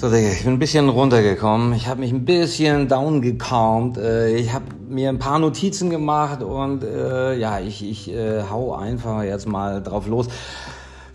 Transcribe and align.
So, 0.00 0.12
ich 0.12 0.44
bin 0.44 0.52
ein 0.52 0.58
bisschen 0.60 0.88
runtergekommen. 0.88 1.72
Ich 1.72 1.88
habe 1.88 1.98
mich 1.98 2.12
ein 2.12 2.24
bisschen 2.24 2.86
down 2.86 3.20
gecalmt. 3.20 3.98
Äh, 3.98 4.36
ich 4.36 4.52
habe 4.52 4.66
mir 4.88 5.08
ein 5.08 5.18
paar 5.18 5.40
Notizen 5.40 5.90
gemacht 5.90 6.40
und 6.40 6.84
äh, 6.84 7.34
ja, 7.34 7.58
ich, 7.58 7.82
ich 7.84 8.08
äh, 8.08 8.44
hau 8.48 8.76
einfach 8.76 9.24
jetzt 9.24 9.48
mal 9.48 9.82
drauf 9.82 10.06
los. 10.06 10.28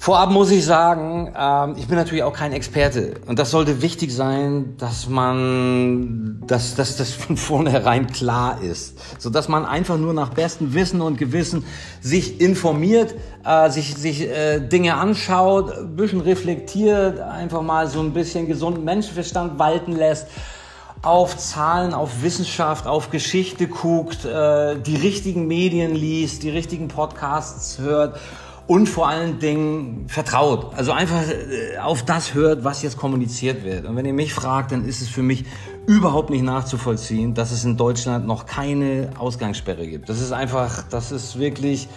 Vorab 0.04 0.32
muss 0.32 0.52
ich 0.52 0.66
sagen, 0.66 1.34
ähm, 1.34 1.76
ich 1.78 1.88
bin 1.88 1.96
natürlich 1.96 2.24
auch 2.24 2.34
kein 2.34 2.52
Experte. 2.52 3.14
Und 3.26 3.40
das 3.40 3.52
sollte 3.52 3.82
wichtig 3.82 4.14
sein, 4.14 4.76
dass 4.78 5.08
man, 5.08 6.44
dass, 6.46 6.76
dass 6.76 6.98
das 6.98 7.14
von 7.14 7.38
vornherein 7.38 8.08
klar 8.08 8.62
ist, 8.62 8.98
so 9.18 9.30
dass 9.30 9.48
man 9.48 9.66
einfach 9.66 9.98
nur 9.98 10.14
nach 10.14 10.32
bestem 10.34 10.74
Wissen 10.74 11.00
und 11.00 11.18
Gewissen 11.18 11.64
sich 12.02 12.42
informiert, 12.42 13.16
äh, 13.46 13.70
sich 13.70 13.96
sich 13.96 14.24
äh, 14.30 14.60
Dinge 14.60 14.96
anschaut, 14.96 15.72
ein 15.72 15.96
bisschen 15.96 16.20
reflektiert, 16.20 17.22
einfach 17.22 17.62
mal 17.62 17.88
so 17.88 18.02
ein 18.02 18.12
bisschen 18.12 18.46
gesunden 18.46 18.84
Menschenverstand 18.84 19.58
walten 19.58 19.94
lässt 19.94 20.28
auf 21.02 21.38
Zahlen, 21.38 21.94
auf 21.94 22.24
Wissenschaft, 22.24 22.88
auf 22.88 23.10
Geschichte 23.10 23.70
guckt, 23.70 24.26
äh, 24.26 24.76
die 24.82 24.98
richtigen 24.98 25.48
Medien 25.48 25.96
liest, 25.96 26.44
die 26.44 26.50
richtigen 26.50 26.90
Podcasts 26.90 27.80
hört 27.80 28.20
und 28.68 28.88
vor 28.88 29.10
allen 29.10 29.40
Dingen 29.40 30.06
vertraut. 30.08 30.74
Also 30.76 30.92
einfach 30.92 31.22
äh, 31.28 31.78
auf 31.80 32.04
das 32.04 32.34
hört, 32.34 32.64
was 32.64 32.82
jetzt 32.82 32.98
kommuniziert 32.98 33.64
wird. 33.64 33.86
Und 33.86 33.96
wenn 33.96 34.06
ihr 34.06 34.14
mich 34.14 34.34
fragt, 34.34 34.72
dann 34.72 34.86
ist 34.86 35.02
es 35.02 35.10
für 35.10 35.24
mich 35.24 35.46
überhaupt 35.86 36.30
nicht 36.30 36.44
nachzuvollziehen, 36.44 37.34
dass 37.34 37.52
es 37.52 37.66
in 37.66 37.76
Deutschland 37.76 38.26
noch 38.26 38.46
keine 38.46 39.10
Ausgangssperre 39.18 39.86
gibt. 39.86 40.08
Das 40.08 40.22
ist 40.22 40.32
einfach, 40.32 40.84
das 40.90 41.12
ist 41.12 41.38
wirklich 41.38 41.90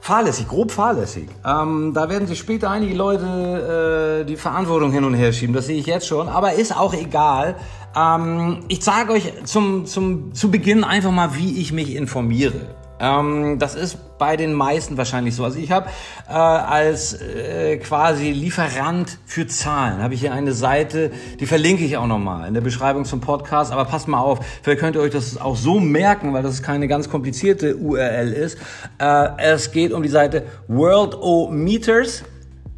fahrlässig, 0.00 0.48
grob 0.48 0.72
fahrlässig. 0.72 1.28
Ähm, 1.46 1.92
da 1.94 2.10
werden 2.10 2.26
sich 2.26 2.38
später 2.38 2.70
einige 2.70 2.94
Leute 2.94 4.20
äh, 4.22 4.26
die 4.26 4.36
Verantwortung 4.36 4.92
hin 4.92 5.04
und 5.04 5.14
her 5.14 5.32
schieben, 5.32 5.54
das 5.54 5.66
sehe 5.66 5.78
ich 5.78 5.86
jetzt 5.86 6.06
schon, 6.06 6.28
aber 6.28 6.54
ist 6.54 6.76
auch 6.76 6.92
egal. 6.92 7.56
Ähm, 7.96 8.60
ich 8.68 8.82
zeige 8.82 9.12
euch 9.12 9.32
zum, 9.44 9.86
zum, 9.86 10.34
zu 10.34 10.50
Beginn 10.50 10.84
einfach 10.84 11.12
mal, 11.12 11.36
wie 11.36 11.60
ich 11.60 11.72
mich 11.72 11.94
informiere. 11.94 12.74
Ähm, 13.02 13.58
das 13.58 13.74
ist 13.74 13.98
bei 14.18 14.36
den 14.36 14.54
meisten 14.54 14.96
wahrscheinlich 14.96 15.34
so. 15.34 15.44
Also 15.44 15.58
ich 15.58 15.72
habe 15.72 15.88
äh, 16.28 16.32
als 16.32 17.20
äh, 17.20 17.76
quasi 17.78 18.30
Lieferant 18.30 19.18
für 19.26 19.48
Zahlen, 19.48 20.00
habe 20.00 20.14
ich 20.14 20.20
hier 20.20 20.32
eine 20.32 20.52
Seite, 20.52 21.10
die 21.40 21.46
verlinke 21.46 21.82
ich 21.82 21.96
auch 21.96 22.06
nochmal 22.06 22.46
in 22.46 22.54
der 22.54 22.60
Beschreibung 22.60 23.04
zum 23.04 23.20
Podcast. 23.20 23.72
Aber 23.72 23.84
passt 23.84 24.06
mal 24.06 24.20
auf, 24.20 24.38
vielleicht 24.62 24.80
könnt 24.80 24.94
ihr 24.94 25.02
euch 25.02 25.10
das 25.10 25.40
auch 25.40 25.56
so 25.56 25.80
merken, 25.80 26.32
weil 26.32 26.44
das 26.44 26.62
keine 26.62 26.86
ganz 26.86 27.10
komplizierte 27.10 27.76
URL 27.76 28.32
ist. 28.32 28.56
Äh, 28.98 29.28
es 29.38 29.72
geht 29.72 29.92
um 29.92 30.04
die 30.04 30.08
Seite 30.08 30.44
Worldometers 30.68 32.22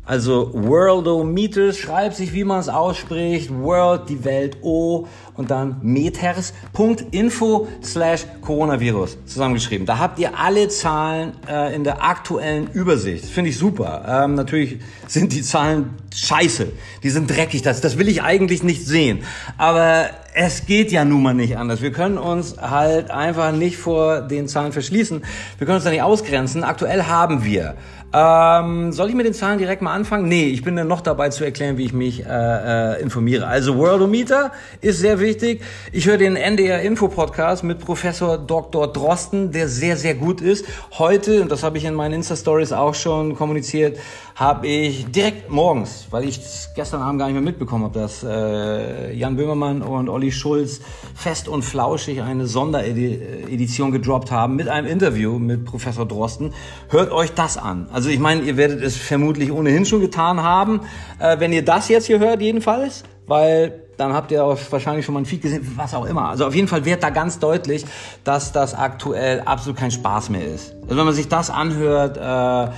also 0.06 0.50
Worldometers 0.52 1.78
schreibt 1.78 2.16
sich, 2.16 2.34
wie 2.34 2.44
man 2.44 2.60
es 2.60 2.68
ausspricht. 2.68 3.50
World, 3.50 4.10
die 4.10 4.22
Welt, 4.24 4.58
O 4.60 5.06
und 5.36 5.50
dann 5.50 5.76
meters.info 5.82 7.68
slash 7.82 8.26
Coronavirus 8.40 9.18
zusammengeschrieben. 9.26 9.86
Da 9.86 9.98
habt 9.98 10.18
ihr 10.18 10.38
alle 10.38 10.68
Zahlen 10.68 11.32
äh, 11.48 11.74
in 11.74 11.84
der 11.84 12.04
aktuellen 12.04 12.70
Übersicht. 12.72 13.24
Finde 13.26 13.50
ich 13.50 13.58
super. 13.58 14.04
Ähm, 14.24 14.34
natürlich 14.34 14.78
sind 15.06 15.32
die 15.32 15.42
Zahlen 15.42 15.90
scheiße. 16.14 16.68
Die 17.02 17.10
sind 17.10 17.28
dreckig. 17.30 17.62
Das, 17.62 17.80
das 17.80 17.98
will 17.98 18.08
ich 18.08 18.22
eigentlich 18.22 18.62
nicht 18.62 18.86
sehen. 18.86 19.24
Aber 19.58 20.06
es 20.34 20.66
geht 20.66 20.92
ja 20.92 21.04
nun 21.04 21.22
mal 21.22 21.34
nicht 21.34 21.56
anders. 21.56 21.82
Wir 21.82 21.92
können 21.92 22.18
uns 22.18 22.56
halt 22.58 23.10
einfach 23.10 23.52
nicht 23.52 23.76
vor 23.76 24.20
den 24.20 24.48
Zahlen 24.48 24.72
verschließen. 24.72 25.24
Wir 25.58 25.66
können 25.66 25.76
uns 25.76 25.84
da 25.84 25.90
nicht 25.90 26.02
ausgrenzen. 26.02 26.64
Aktuell 26.64 27.04
haben 27.04 27.44
wir 27.44 27.74
ähm, 28.16 28.92
soll 28.92 29.08
ich 29.08 29.16
mit 29.16 29.26
den 29.26 29.34
Zahlen 29.34 29.58
direkt 29.58 29.82
mal 29.82 29.92
anfangen? 29.92 30.28
Nee, 30.28 30.46
ich 30.46 30.62
bin 30.62 30.76
dann 30.76 30.86
noch 30.86 31.00
dabei 31.00 31.30
zu 31.30 31.44
erklären, 31.44 31.78
wie 31.78 31.84
ich 31.84 31.92
mich 31.92 32.24
äh, 32.24 32.28
äh, 32.28 33.02
informiere. 33.02 33.48
Also 33.48 33.76
Worldometer 33.76 34.52
ist 34.80 35.00
sehr 35.00 35.18
wichtig. 35.18 35.23
Ich 35.24 36.06
höre 36.06 36.18
den 36.18 36.36
NDR 36.36 36.82
Info 36.82 37.08
Podcast 37.08 37.64
mit 37.64 37.78
Professor 37.78 38.36
Dr. 38.36 38.92
Drosten, 38.92 39.52
der 39.52 39.68
sehr, 39.68 39.96
sehr 39.96 40.14
gut 40.14 40.42
ist. 40.42 40.66
Heute, 40.98 41.40
und 41.40 41.50
das 41.50 41.62
habe 41.62 41.78
ich 41.78 41.86
in 41.86 41.94
meinen 41.94 42.12
Insta-Stories 42.12 42.72
auch 42.72 42.94
schon 42.94 43.34
kommuniziert, 43.34 43.98
habe 44.34 44.66
ich 44.66 45.06
direkt 45.06 45.50
morgens, 45.50 46.08
weil 46.10 46.24
ich 46.28 46.40
gestern 46.76 47.00
Abend 47.00 47.20
gar 47.20 47.26
nicht 47.26 47.34
mehr 47.36 47.42
mitbekommen 47.42 47.84
habe, 47.84 47.98
dass 47.98 48.22
äh, 48.22 49.14
Jan 49.14 49.36
Böhmermann 49.36 49.80
und 49.80 50.10
Olli 50.10 50.30
Schulz 50.30 50.82
fest 51.14 51.48
und 51.48 51.62
flauschig 51.62 52.20
eine 52.20 52.46
Sonderedition 52.46 53.92
gedroppt 53.92 54.30
haben 54.30 54.56
mit 54.56 54.68
einem 54.68 54.86
Interview 54.86 55.38
mit 55.38 55.64
Professor 55.64 56.06
Drosten. 56.06 56.52
Hört 56.90 57.10
euch 57.12 57.32
das 57.32 57.56
an. 57.56 57.88
Also 57.90 58.10
ich 58.10 58.18
meine, 58.18 58.42
ihr 58.42 58.58
werdet 58.58 58.82
es 58.82 58.98
vermutlich 58.98 59.50
ohnehin 59.50 59.86
schon 59.86 60.00
getan 60.00 60.42
haben, 60.42 60.82
äh, 61.18 61.40
wenn 61.40 61.50
ihr 61.54 61.64
das 61.64 61.88
jetzt 61.88 62.08
hier 62.08 62.18
hört 62.18 62.42
jedenfalls, 62.42 63.04
weil 63.26 63.83
dann 63.96 64.12
habt 64.12 64.30
ihr 64.30 64.44
auch 64.44 64.58
wahrscheinlich 64.70 65.04
schon 65.04 65.14
mal 65.14 65.20
ein 65.20 65.26
Feed 65.26 65.42
gesehen, 65.42 65.72
was 65.76 65.94
auch 65.94 66.06
immer. 66.06 66.28
Also 66.28 66.46
auf 66.46 66.54
jeden 66.54 66.68
Fall 66.68 66.84
wird 66.84 67.02
da 67.02 67.10
ganz 67.10 67.38
deutlich, 67.38 67.84
dass 68.24 68.52
das 68.52 68.74
aktuell 68.74 69.40
absolut 69.42 69.78
kein 69.78 69.90
Spaß 69.90 70.30
mehr 70.30 70.46
ist. 70.46 70.74
Also 70.82 70.96
wenn 70.96 71.04
man 71.04 71.14
sich 71.14 71.28
das 71.28 71.50
anhört, 71.50 72.16
äh, 72.16 72.72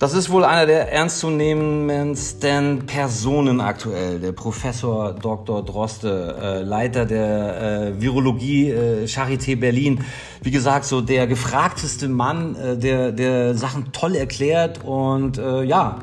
das 0.00 0.14
ist 0.14 0.30
wohl 0.30 0.44
einer 0.44 0.64
der 0.66 0.92
ernstzunehmendsten 0.92 2.86
Personen 2.86 3.60
aktuell, 3.60 4.20
der 4.20 4.30
Professor 4.30 5.12
Dr. 5.12 5.64
Droste, 5.64 6.36
äh, 6.40 6.62
Leiter 6.62 7.04
der 7.04 7.94
äh, 7.96 8.00
Virologie 8.00 8.70
äh, 8.70 9.04
Charité 9.06 9.58
Berlin. 9.58 10.04
Wie 10.40 10.52
gesagt, 10.52 10.84
so 10.84 11.00
der 11.00 11.26
gefragteste 11.26 12.06
Mann, 12.06 12.54
äh, 12.54 12.76
der, 12.76 13.10
der 13.10 13.56
Sachen 13.56 13.90
toll 13.90 14.14
erklärt 14.14 14.84
und 14.84 15.36
äh, 15.38 15.64
ja, 15.64 15.98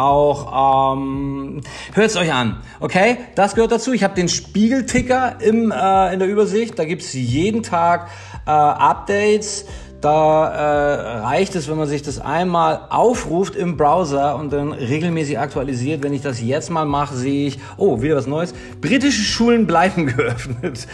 auch 0.00 0.94
ähm, 0.94 1.60
hört 1.92 2.06
es 2.06 2.16
euch 2.16 2.32
an, 2.32 2.62
okay? 2.80 3.18
Das 3.34 3.54
gehört 3.54 3.72
dazu. 3.72 3.92
Ich 3.92 4.02
habe 4.02 4.14
den 4.14 4.28
Spiegelticker 4.28 5.36
im, 5.40 5.70
äh, 5.70 6.12
in 6.12 6.18
der 6.18 6.28
Übersicht. 6.28 6.78
Da 6.78 6.84
gibt's 6.84 7.12
jeden 7.12 7.62
Tag 7.62 8.08
äh, 8.46 8.50
Updates 8.50 9.66
da 10.00 10.48
äh, 10.48 11.18
reicht 11.20 11.54
es, 11.56 11.68
wenn 11.68 11.76
man 11.76 11.86
sich 11.86 12.00
das 12.00 12.20
einmal 12.20 12.80
aufruft 12.88 13.54
im 13.54 13.76
Browser 13.76 14.36
und 14.36 14.50
dann 14.50 14.72
regelmäßig 14.72 15.38
aktualisiert. 15.38 16.02
Wenn 16.02 16.14
ich 16.14 16.22
das 16.22 16.40
jetzt 16.40 16.70
mal 16.70 16.86
mache, 16.86 17.14
sehe 17.14 17.48
ich, 17.48 17.58
oh, 17.76 18.00
wieder 18.00 18.16
was 18.16 18.26
Neues. 18.26 18.54
Britische 18.80 19.22
Schulen 19.22 19.66
bleiben 19.66 20.06
geöffnet. 20.16 20.86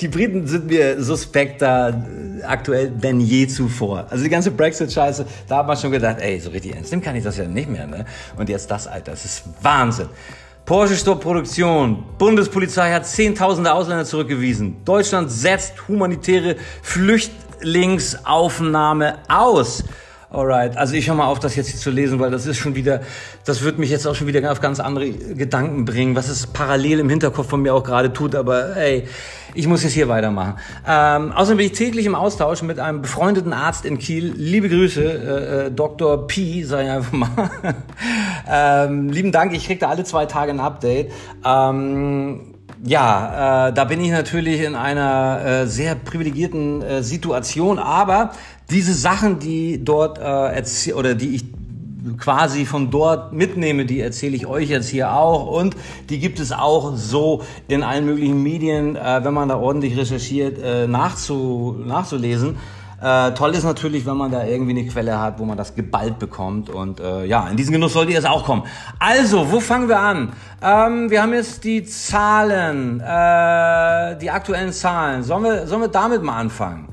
Die 0.00 0.08
Briten 0.08 0.46
sind 0.46 0.68
mir 0.68 1.02
suspekter 1.02 2.02
aktuell 2.44 2.90
denn 2.90 3.20
je 3.20 3.46
zuvor. 3.46 4.06
Also 4.10 4.24
die 4.24 4.30
ganze 4.30 4.50
Brexit-Scheiße, 4.50 5.26
da 5.48 5.58
hat 5.58 5.66
man 5.66 5.76
schon 5.76 5.90
gedacht, 5.92 6.16
ey, 6.20 6.38
so 6.40 6.50
richtig 6.50 6.74
ernst 6.74 6.90
nehmen 6.90 7.02
kann 7.02 7.16
ich 7.16 7.24
das 7.24 7.36
ja 7.36 7.44
nicht 7.44 7.68
mehr. 7.68 7.86
Ne? 7.86 8.04
Und 8.36 8.48
jetzt 8.48 8.70
das, 8.70 8.86
Alter, 8.86 9.12
das 9.12 9.24
ist 9.24 9.44
Wahnsinn. 9.62 10.08
Porsche 10.64 10.96
stoppt 10.96 11.22
Produktion. 11.22 12.04
Bundespolizei 12.18 12.92
hat 12.92 13.06
Zehntausende 13.06 13.72
Ausländer 13.72 14.04
zurückgewiesen. 14.04 14.84
Deutschland 14.84 15.30
setzt 15.30 15.88
humanitäre 15.88 16.56
Flüchtlinge 16.82 17.50
Linksaufnahme 17.62 19.18
aus. 19.28 19.84
Alright, 20.32 20.76
also 20.76 20.94
ich 20.94 21.08
höre 21.08 21.16
mal 21.16 21.26
auf, 21.26 21.40
das 21.40 21.56
jetzt 21.56 21.70
hier 21.70 21.80
zu 21.80 21.90
lesen, 21.90 22.20
weil 22.20 22.30
das 22.30 22.46
ist 22.46 22.56
schon 22.56 22.76
wieder, 22.76 23.00
das 23.44 23.62
wird 23.62 23.80
mich 23.80 23.90
jetzt 23.90 24.06
auch 24.06 24.14
schon 24.14 24.28
wieder 24.28 24.52
auf 24.52 24.60
ganz 24.60 24.78
andere 24.78 25.10
Gedanken 25.10 25.84
bringen, 25.84 26.14
was 26.14 26.28
es 26.28 26.46
parallel 26.46 27.00
im 27.00 27.08
Hinterkopf 27.08 27.48
von 27.48 27.62
mir 27.62 27.74
auch 27.74 27.82
gerade 27.82 28.12
tut, 28.12 28.36
aber 28.36 28.76
ey, 28.76 29.08
ich 29.54 29.66
muss 29.66 29.82
jetzt 29.82 29.94
hier 29.94 30.08
weitermachen. 30.08 30.54
Ähm, 30.86 31.32
außerdem 31.32 31.56
bin 31.56 31.66
ich 31.66 31.72
täglich 31.72 32.06
im 32.06 32.14
Austausch 32.14 32.62
mit 32.62 32.78
einem 32.78 33.02
befreundeten 33.02 33.52
Arzt 33.52 33.84
in 33.84 33.98
Kiel. 33.98 34.32
Liebe 34.36 34.68
Grüße, 34.68 35.02
äh, 35.02 35.66
äh 35.66 35.70
Dr. 35.72 36.28
P, 36.28 36.62
sag 36.62 36.84
ich 36.84 36.90
einfach 36.90 37.12
mal. 37.12 37.28
ähm, 38.48 39.08
lieben 39.08 39.32
Dank, 39.32 39.52
ich 39.52 39.66
krieg 39.66 39.80
da 39.80 39.88
alle 39.88 40.04
zwei 40.04 40.26
Tage 40.26 40.52
ein 40.52 40.60
Update. 40.60 41.10
Ähm, 41.44 42.54
ja, 42.84 43.68
äh, 43.68 43.72
da 43.72 43.84
bin 43.84 44.00
ich 44.00 44.10
natürlich 44.10 44.62
in 44.62 44.74
einer 44.74 45.40
äh, 45.44 45.66
sehr 45.66 45.96
privilegierten 45.96 46.82
äh, 46.82 47.02
Situation, 47.02 47.78
aber 47.78 48.30
diese 48.70 48.94
Sachen, 48.94 49.38
die 49.38 49.84
dort 49.84 50.18
äh, 50.18 50.92
oder 50.92 51.14
die 51.14 51.34
ich 51.36 51.44
quasi 52.18 52.64
von 52.64 52.90
dort 52.90 53.32
mitnehme, 53.32 53.84
die 53.84 54.00
erzähle 54.00 54.36
ich 54.36 54.46
euch 54.46 54.70
jetzt 54.70 54.88
hier 54.88 55.12
auch 55.12 55.46
und 55.46 55.76
die 56.08 56.18
gibt 56.18 56.40
es 56.40 56.52
auch 56.52 56.96
so 56.96 57.42
in 57.68 57.82
allen 57.82 58.06
möglichen 58.06 58.42
Medien, 58.42 58.96
äh, 58.96 59.20
wenn 59.22 59.34
man 59.34 59.48
da 59.48 59.58
ordentlich 59.58 59.96
recherchiert, 59.96 60.58
äh, 60.62 60.86
nachzu, 60.86 61.76
nachzulesen. 61.84 62.56
Äh, 63.02 63.32
toll 63.32 63.54
ist 63.54 63.64
natürlich, 63.64 64.04
wenn 64.04 64.18
man 64.18 64.30
da 64.30 64.44
irgendwie 64.44 64.78
eine 64.78 64.86
Quelle 64.86 65.18
hat, 65.18 65.38
wo 65.38 65.46
man 65.46 65.56
das 65.56 65.74
geballt 65.74 66.18
bekommt. 66.18 66.68
Und 66.68 67.00
äh, 67.00 67.24
ja, 67.24 67.48
in 67.48 67.56
diesen 67.56 67.72
Genuss 67.72 67.94
sollte 67.94 68.12
ihr 68.12 68.18
es 68.18 68.26
auch 68.26 68.44
kommen. 68.44 68.64
Also, 68.98 69.50
wo 69.50 69.58
fangen 69.58 69.88
wir 69.88 69.98
an? 69.98 70.32
Ähm, 70.62 71.10
wir 71.10 71.22
haben 71.22 71.32
jetzt 71.32 71.64
die 71.64 71.82
Zahlen, 71.84 73.00
äh, 73.00 74.18
die 74.18 74.30
aktuellen 74.30 74.72
Zahlen. 74.72 75.22
Sollen 75.22 75.44
wir, 75.44 75.66
sollen 75.66 75.80
wir 75.80 75.88
damit 75.88 76.22
mal 76.22 76.36
anfangen? 76.36 76.89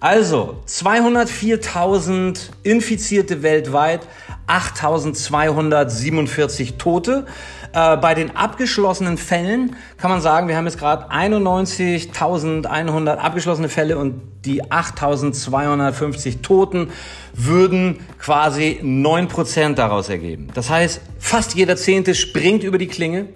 Also 0.00 0.56
204.000 0.66 2.50
Infizierte 2.62 3.42
weltweit, 3.42 4.08
8.247 4.46 6.78
Tote. 6.78 7.26
Äh, 7.74 7.98
bei 7.98 8.14
den 8.14 8.34
abgeschlossenen 8.34 9.18
Fällen 9.18 9.76
kann 9.98 10.10
man 10.10 10.22
sagen, 10.22 10.48
wir 10.48 10.56
haben 10.56 10.64
jetzt 10.64 10.78
gerade 10.78 11.12
91.100 11.12 13.16
abgeschlossene 13.16 13.68
Fälle 13.68 13.98
und 13.98 14.22
die 14.46 14.64
8.250 14.64 16.40
Toten 16.40 16.88
würden 17.34 18.00
quasi 18.18 18.80
9% 18.82 19.74
daraus 19.74 20.08
ergeben. 20.08 20.48
Das 20.54 20.70
heißt, 20.70 21.02
fast 21.18 21.54
jeder 21.54 21.76
Zehnte 21.76 22.14
springt 22.14 22.64
über 22.64 22.78
die 22.78 22.88
Klinge. 22.88 23.26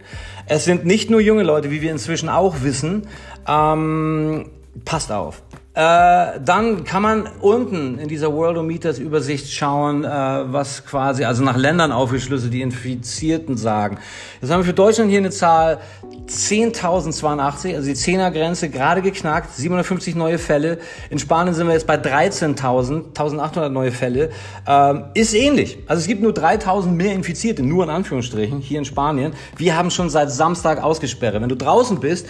Es 0.46 0.64
sind 0.64 0.86
nicht 0.86 1.10
nur 1.10 1.20
junge 1.20 1.42
Leute, 1.42 1.70
wie 1.70 1.82
wir 1.82 1.92
inzwischen 1.92 2.30
auch 2.30 2.62
wissen. 2.62 3.06
Ähm, 3.46 4.48
passt 4.86 5.12
auf. 5.12 5.42
Äh, 5.76 6.38
dann 6.44 6.84
kann 6.84 7.02
man 7.02 7.28
unten 7.40 7.98
in 7.98 8.06
dieser 8.08 8.32
Worldometers 8.32 9.00
Übersicht 9.00 9.52
schauen, 9.52 10.04
äh, 10.04 10.08
was 10.08 10.86
quasi, 10.86 11.24
also 11.24 11.42
nach 11.42 11.56
Ländern 11.56 11.90
aufgeschlüsselt, 11.90 12.52
die 12.54 12.62
Infizierten 12.62 13.56
sagen. 13.56 13.98
Jetzt 14.40 14.52
haben 14.52 14.60
wir 14.60 14.66
für 14.66 14.72
Deutschland 14.72 15.10
hier 15.10 15.18
eine 15.18 15.30
Zahl 15.30 15.80
10.082, 16.28 17.74
also 17.74 17.88
die 17.88 17.96
10er 17.96 18.30
Grenze 18.30 18.70
gerade 18.70 19.02
geknackt, 19.02 19.52
750 19.52 20.14
neue 20.14 20.38
Fälle. 20.38 20.78
In 21.10 21.18
Spanien 21.18 21.54
sind 21.54 21.66
wir 21.66 21.74
jetzt 21.74 21.88
bei 21.88 21.96
13.000, 21.96 23.12
1.800 23.12 23.68
neue 23.68 23.90
Fälle. 23.90 24.30
Ähm, 24.68 25.06
ist 25.14 25.34
ähnlich. 25.34 25.78
Also 25.88 26.00
es 26.00 26.06
gibt 26.06 26.22
nur 26.22 26.32
3.000 26.32 26.86
mehr 26.86 27.14
Infizierte, 27.14 27.64
nur 27.64 27.82
in 27.82 27.90
Anführungsstrichen, 27.90 28.60
hier 28.60 28.78
in 28.78 28.84
Spanien. 28.84 29.32
Wir 29.56 29.76
haben 29.76 29.90
schon 29.90 30.08
seit 30.08 30.30
Samstag 30.30 30.80
ausgesperrt. 30.80 31.34
Wenn 31.34 31.48
du 31.48 31.56
draußen 31.56 31.98
bist, 31.98 32.28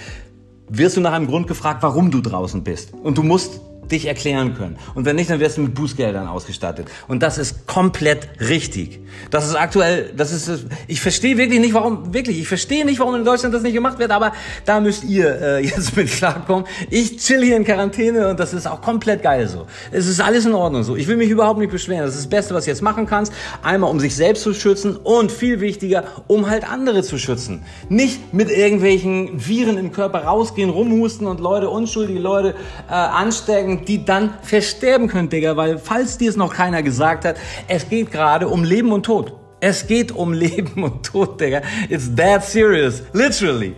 wirst 0.68 0.96
du 0.96 1.00
nach 1.00 1.12
einem 1.12 1.26
Grund 1.26 1.46
gefragt, 1.46 1.82
warum 1.82 2.10
du 2.10 2.20
draußen 2.20 2.64
bist. 2.64 2.92
Und 2.94 3.18
du 3.18 3.22
musst 3.22 3.60
dich 3.90 4.06
erklären 4.06 4.54
können. 4.54 4.76
Und 4.94 5.04
wenn 5.04 5.16
nicht, 5.16 5.30
dann 5.30 5.40
wirst 5.40 5.56
du 5.56 5.62
mit 5.62 5.74
Bußgeldern 5.74 6.28
ausgestattet. 6.28 6.88
Und 7.08 7.22
das 7.22 7.38
ist 7.38 7.66
komplett 7.66 8.28
richtig. 8.40 9.00
Das 9.30 9.46
ist 9.46 9.54
aktuell, 9.54 10.12
das 10.16 10.32
ist, 10.32 10.66
ich 10.86 11.00
verstehe 11.00 11.36
wirklich 11.36 11.60
nicht, 11.60 11.74
warum, 11.74 12.12
wirklich, 12.12 12.38
ich 12.38 12.48
verstehe 12.48 12.84
nicht, 12.84 12.98
warum 12.98 13.14
in 13.14 13.24
Deutschland 13.24 13.54
das 13.54 13.62
nicht 13.62 13.74
gemacht 13.74 13.98
wird, 13.98 14.10
aber 14.10 14.32
da 14.64 14.80
müsst 14.80 15.04
ihr 15.04 15.40
äh, 15.40 15.64
jetzt 15.64 15.96
mit 15.96 16.10
klarkommen. 16.10 16.66
Ich 16.90 17.18
chill 17.18 17.42
hier 17.42 17.56
in 17.56 17.64
Quarantäne 17.64 18.28
und 18.28 18.40
das 18.40 18.54
ist 18.54 18.66
auch 18.66 18.80
komplett 18.80 19.22
geil 19.22 19.48
so. 19.48 19.66
Es 19.90 20.06
ist 20.06 20.20
alles 20.20 20.46
in 20.46 20.54
Ordnung 20.54 20.82
so. 20.82 20.96
Ich 20.96 21.08
will 21.08 21.16
mich 21.16 21.30
überhaupt 21.30 21.58
nicht 21.58 21.70
beschweren. 21.70 22.04
Das 22.04 22.14
ist 22.14 22.24
das 22.24 22.30
Beste, 22.30 22.54
was 22.54 22.64
du 22.64 22.70
jetzt 22.70 22.82
machen 22.82 23.06
kannst. 23.06 23.32
Einmal, 23.62 23.90
um 23.90 24.00
sich 24.00 24.14
selbst 24.14 24.42
zu 24.42 24.54
schützen 24.54 24.96
und 24.96 25.32
viel 25.32 25.60
wichtiger, 25.60 26.04
um 26.26 26.48
halt 26.48 26.70
andere 26.70 27.02
zu 27.02 27.18
schützen. 27.18 27.62
Nicht 27.88 28.34
mit 28.34 28.50
irgendwelchen 28.50 29.46
Viren 29.46 29.78
im 29.78 29.92
Körper 29.92 30.24
rausgehen, 30.24 30.70
rumhusten 30.70 31.26
und 31.26 31.40
Leute, 31.40 31.70
unschuldige 31.70 32.20
Leute 32.20 32.54
äh, 32.88 32.92
anstecken 32.92 33.73
sagen, 33.74 33.84
die 33.86 34.04
dann 34.04 34.34
versterben 34.42 35.08
können, 35.08 35.28
Digga, 35.28 35.56
weil 35.56 35.78
falls 35.78 36.18
dir 36.18 36.30
es 36.30 36.36
noch 36.36 36.54
keiner 36.54 36.82
gesagt 36.82 37.24
hat, 37.24 37.36
es 37.68 37.88
geht 37.88 38.10
gerade 38.10 38.48
um 38.48 38.64
Leben 38.64 38.92
und 38.92 39.04
Tod. 39.04 39.34
Es 39.60 39.86
geht 39.86 40.12
um 40.12 40.32
Leben 40.32 40.82
und 40.82 41.04
Tod, 41.04 41.40
Digga. 41.40 41.62
It's 41.88 42.14
that 42.16 42.44
serious. 42.44 43.02
Literally. 43.12 43.74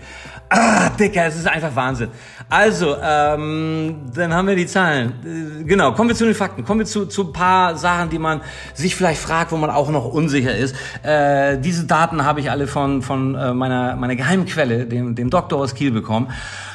Ah, 0.49 0.91
Digga, 0.91 1.25
es 1.25 1.37
ist 1.37 1.49
einfach 1.49 1.75
Wahnsinn. 1.75 2.09
Also, 2.49 2.97
ähm, 3.03 4.03
dann 4.15 4.33
haben 4.33 4.47
wir 4.47 4.55
die 4.55 4.67
Zahlen. 4.67 5.61
Äh, 5.61 5.65
genau, 5.65 5.93
kommen 5.93 6.09
wir 6.09 6.15
zu 6.15 6.25
den 6.25 6.35
Fakten. 6.35 6.65
Kommen 6.65 6.81
wir 6.81 6.87
zu, 6.87 7.07
zu 7.07 7.25
ein 7.25 7.33
paar 7.33 7.77
Sachen, 7.77 8.11
die 8.11 8.21
man 8.21 8.41
sich 8.73 8.95
vielleicht 8.95 9.21
fragt, 9.21 9.51
wo 9.51 9.57
man 9.57 9.71
auch 9.71 9.91
noch 9.91 10.05
unsicher 10.05 10.55
ist. 10.55 10.77
Äh, 11.03 11.59
diese 11.59 11.87
Daten 11.87 12.25
habe 12.25 12.39
ich 12.39 12.51
alle 12.51 12.69
von, 12.69 13.03
von 13.03 13.35
äh, 13.35 13.55
meiner, 13.55 13.97
meiner 13.97 14.15
Geheimquelle, 14.15 14.87
dem, 14.87 15.17
dem 15.17 15.31
Doktor 15.31 15.59
aus 15.59 15.75
Kiel 15.75 15.91
bekommen. 15.91 16.29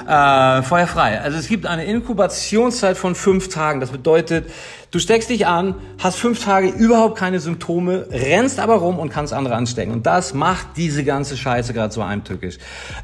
Äh, 0.05 0.61
feuerfrei. 0.63 1.21
Also 1.21 1.37
es 1.37 1.47
gibt 1.47 1.65
eine 1.65 1.85
Inkubationszeit 1.85 2.97
von 2.97 3.15
fünf 3.15 3.47
Tagen. 3.47 3.79
Das 3.79 3.91
bedeutet, 3.91 4.51
Du 4.91 4.99
steckst 4.99 5.29
dich 5.29 5.47
an, 5.47 5.75
hast 5.99 6.17
fünf 6.17 6.43
Tage 6.43 6.67
überhaupt 6.67 7.17
keine 7.17 7.39
Symptome, 7.39 8.07
rennst 8.11 8.59
aber 8.59 8.75
rum 8.75 8.99
und 8.99 9.07
kannst 9.07 9.31
andere 9.31 9.55
anstecken. 9.55 9.93
Und 9.93 10.05
das 10.05 10.33
macht 10.33 10.75
diese 10.75 11.05
ganze 11.05 11.37
Scheiße 11.37 11.71
gerade 11.71 11.93
so 11.93 12.05
heimtückisch. 12.05 12.57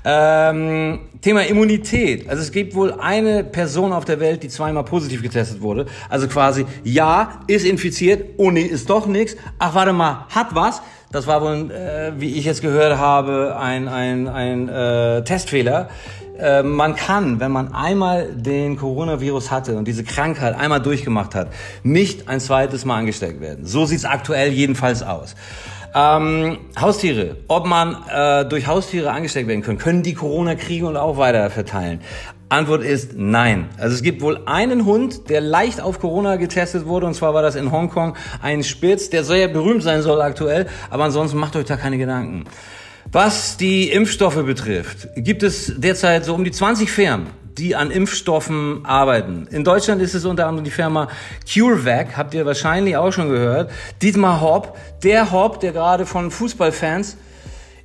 Ähm, 0.03 0.99
Thema 1.21 1.45
Immunität. 1.45 2.29
Also 2.29 2.41
es 2.41 2.51
gibt 2.51 2.75
wohl 2.75 2.91
eine 2.99 3.45
Person 3.45 3.93
auf 3.93 4.03
der 4.03 4.19
Welt, 4.19 4.43
die 4.43 4.49
zweimal 4.49 4.83
positiv 4.83 5.21
getestet 5.21 5.61
wurde. 5.61 5.85
Also 6.09 6.27
quasi, 6.27 6.65
ja, 6.83 7.39
ist 7.47 7.65
infiziert, 7.65 8.31
oh 8.35 8.51
nee, 8.51 8.63
ist 8.63 8.89
doch 8.89 9.07
nichts. 9.07 9.37
Ach, 9.57 9.73
warte 9.73 9.93
mal, 9.93 10.25
hat 10.27 10.47
was. 10.55 10.81
Das 11.13 11.25
war 11.25 11.41
wohl, 11.41 11.71
äh, 11.71 12.19
wie 12.19 12.33
ich 12.33 12.43
jetzt 12.43 12.61
gehört 12.61 12.97
habe, 12.97 13.55
ein, 13.57 13.87
ein, 13.87 14.27
ein 14.27 14.67
äh, 14.67 15.23
Testfehler. 15.23 15.87
Äh, 16.39 16.63
man 16.63 16.95
kann, 16.95 17.39
wenn 17.39 17.51
man 17.51 17.73
einmal 17.73 18.33
den 18.33 18.77
Coronavirus 18.77 19.51
hatte 19.51 19.77
und 19.77 19.87
diese 19.87 20.03
Krankheit 20.03 20.57
einmal 20.57 20.81
durchgemacht 20.81 21.35
hat, 21.35 21.49
nicht 21.83 22.27
ein 22.27 22.39
zweites 22.39 22.85
Mal 22.85 22.97
angesteckt 22.97 23.41
werden. 23.41 23.65
So 23.65 23.85
sieht's 23.85 24.05
aktuell 24.05 24.51
jedenfalls 24.51 25.03
aus. 25.03 25.35
Ähm, 25.95 26.59
Haustiere, 26.79 27.37
ob 27.47 27.65
man 27.65 27.97
äh, 28.13 28.45
durch 28.45 28.67
Haustiere 28.67 29.11
angesteckt 29.11 29.47
werden 29.47 29.63
können, 29.63 29.77
können 29.77 30.03
die 30.03 30.13
Corona 30.13 30.55
kriegen 30.55 30.85
und 30.85 30.97
auch 30.97 31.17
weiter 31.17 31.49
verteilen? 31.49 32.01
Antwort 32.49 32.83
ist 32.83 33.11
nein. 33.15 33.69
Also 33.77 33.95
es 33.95 34.03
gibt 34.03 34.21
wohl 34.21 34.41
einen 34.45 34.85
Hund, 34.85 35.29
der 35.29 35.41
leicht 35.41 35.81
auf 35.81 35.99
Corona 35.99 36.37
getestet 36.37 36.85
wurde, 36.85 37.05
und 37.05 37.13
zwar 37.13 37.33
war 37.33 37.41
das 37.41 37.55
in 37.55 37.71
Hongkong 37.71 38.15
ein 38.41 38.63
Spitz, 38.63 39.09
der 39.09 39.23
sehr 39.23 39.47
berühmt 39.47 39.83
sein 39.83 40.01
soll 40.01 40.21
aktuell, 40.21 40.67
aber 40.89 41.05
ansonsten 41.05 41.37
macht 41.37 41.55
euch 41.55 41.65
da 41.65 41.75
keine 41.75 41.97
Gedanken. 41.97 42.45
Was 43.11 43.55
die 43.55 43.89
Impfstoffe 43.89 44.43
betrifft, 44.43 45.07
gibt 45.15 45.41
es 45.41 45.73
derzeit 45.77 46.25
so 46.25 46.35
um 46.35 46.43
die 46.43 46.51
20 46.51 46.91
Firmen, 46.91 47.27
die 47.57 47.73
an 47.73 47.89
Impfstoffen 47.89 48.85
arbeiten. 48.85 49.47
In 49.49 49.63
Deutschland 49.63 50.01
ist 50.01 50.13
es 50.13 50.25
unter 50.25 50.45
anderem 50.45 50.65
die 50.65 50.71
Firma 50.71 51.07
CureVac, 51.49 52.17
habt 52.17 52.33
ihr 52.33 52.45
wahrscheinlich 52.45 52.97
auch 52.97 53.13
schon 53.13 53.29
gehört. 53.29 53.71
Dietmar 54.01 54.41
Hopp, 54.41 54.77
der 55.03 55.31
Hopp, 55.31 55.61
der 55.61 55.71
gerade 55.71 56.05
von 56.05 56.31
Fußballfans 56.31 57.15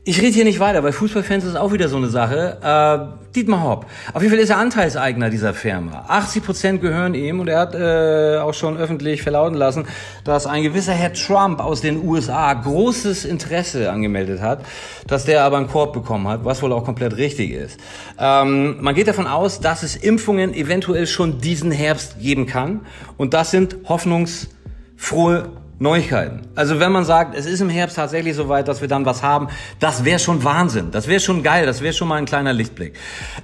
ich 0.05 0.21
rede 0.21 0.33
hier 0.33 0.45
nicht 0.45 0.59
weiter, 0.59 0.83
weil 0.83 0.91
Fußballfans 0.91 1.45
ist 1.45 1.55
auch 1.55 1.73
wieder 1.73 1.89
so 1.89 1.97
eine 1.97 2.09
Sache. 2.09 2.59
Äh, 2.61 3.33
Dietmar 3.37 3.63
Hopp. 3.63 3.87
Auf 4.13 4.21
jeden 4.21 4.35
Fall 4.35 4.43
ist 4.43 4.51
er 4.51 4.59
Anteilseigner 4.59 5.31
dieser 5.31 5.55
Firma. 5.55 6.07
80 6.09 6.45
Prozent 6.45 6.81
gehören 6.81 7.15
ihm 7.15 7.39
und 7.39 7.47
er 7.47 7.61
hat 7.61 7.75
äh, 7.77 8.39
auch 8.39 8.53
schon 8.53 8.77
öffentlich 8.77 9.23
verlauten 9.23 9.57
lassen, 9.57 9.87
dass 10.25 10.47
ein 10.47 10.65
gewisser 10.65 10.93
Herr 10.93 11.13
Trump 11.13 11.61
aus 11.61 11.83
den 11.83 12.05
USA 12.05 12.53
großes 12.53 13.25
Interesse 13.25 13.93
angemeldet 13.93 14.41
hat, 14.41 14.65
dass 15.07 15.25
der 15.25 15.45
aber 15.45 15.59
einen 15.59 15.69
Korb 15.69 15.93
bekommen 15.93 16.27
hat, 16.27 16.45
was 16.45 16.63
wohl 16.63 16.73
auch 16.73 16.85
komplett 16.85 17.17
richtig 17.17 17.53
ist. 17.53 17.79
Ähm, 18.19 18.79
man 18.81 18.97
geht 18.97 19.07
davon 19.07 19.29
aus, 19.29 19.61
dass 19.61 19.85
es 19.85 19.95
Impfungen 19.95 20.53
eventuell 20.53 21.07
schon 21.07 21.41
diesen 21.41 21.71
Herbst 21.71 22.19
geben 22.19 22.47
kann 22.47 22.81
und 23.19 23.35
das 23.35 23.53
sind 23.53 23.77
hoffnungsfrohe 23.85 25.62
Neuigkeiten. 25.79 26.43
Also 26.55 26.79
wenn 26.79 26.93
man 26.93 27.05
sagt, 27.05 27.37
es 27.37 27.45
ist 27.45 27.61
im 27.61 27.69
Herbst 27.69 27.97
tatsächlich 27.97 28.37
soweit, 28.37 28.69
dass 28.69 28.81
wir 28.81 28.89
dann 28.89 29.05
was 29.05 29.23
haben, 29.23 29.49
das 29.81 30.05
wäre 30.05 30.19
schon 30.19 30.45
Wahnsinn. 30.45 30.91
Das 30.93 31.09
wäre 31.09 31.19
schon 31.19 31.43
geil. 31.43 31.67
Das 31.67 31.81
wäre 31.81 31.93
schon 31.93 32.09
mal 32.09 32.17
ein 32.17 32.25
kleiner 32.25 32.53
Lichtblick. 32.53 32.95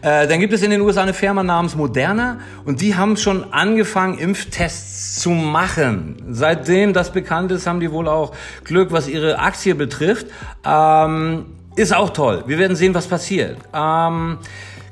Äh, 0.03 0.29
dann 0.29 0.39
gibt 0.39 0.53
es 0.53 0.63
in 0.63 0.71
den 0.71 0.81
USA 0.81 1.03
eine 1.03 1.15
Firma 1.15 1.43
namens 1.43 1.75
Moderna 1.75 2.39
und 2.65 2.81
die 2.81 2.95
haben 2.95 3.17
schon 3.17 3.53
angefangen, 3.53 4.19
Impftests 4.19 5.21
zu 5.21 5.31
machen. 5.31 6.23
Seitdem 6.31 6.93
das 6.93 7.13
bekannt 7.13 7.51
ist, 7.51 7.67
haben 7.67 7.81
die 7.81 7.91
wohl 7.91 8.07
auch 8.07 8.35
Glück, 8.65 8.93
was 8.93 9.09
ihre 9.09 9.39
Aktie 9.41 9.75
betrifft. 9.75 10.27
Ähm, 10.65 11.47
ist 11.75 11.95
auch 11.95 12.11
toll. 12.11 12.45
Wir 12.47 12.59
werden 12.59 12.77
sehen, 12.77 12.95
was 12.95 13.07
passiert. 13.07 13.57
Ähm, 13.75 14.39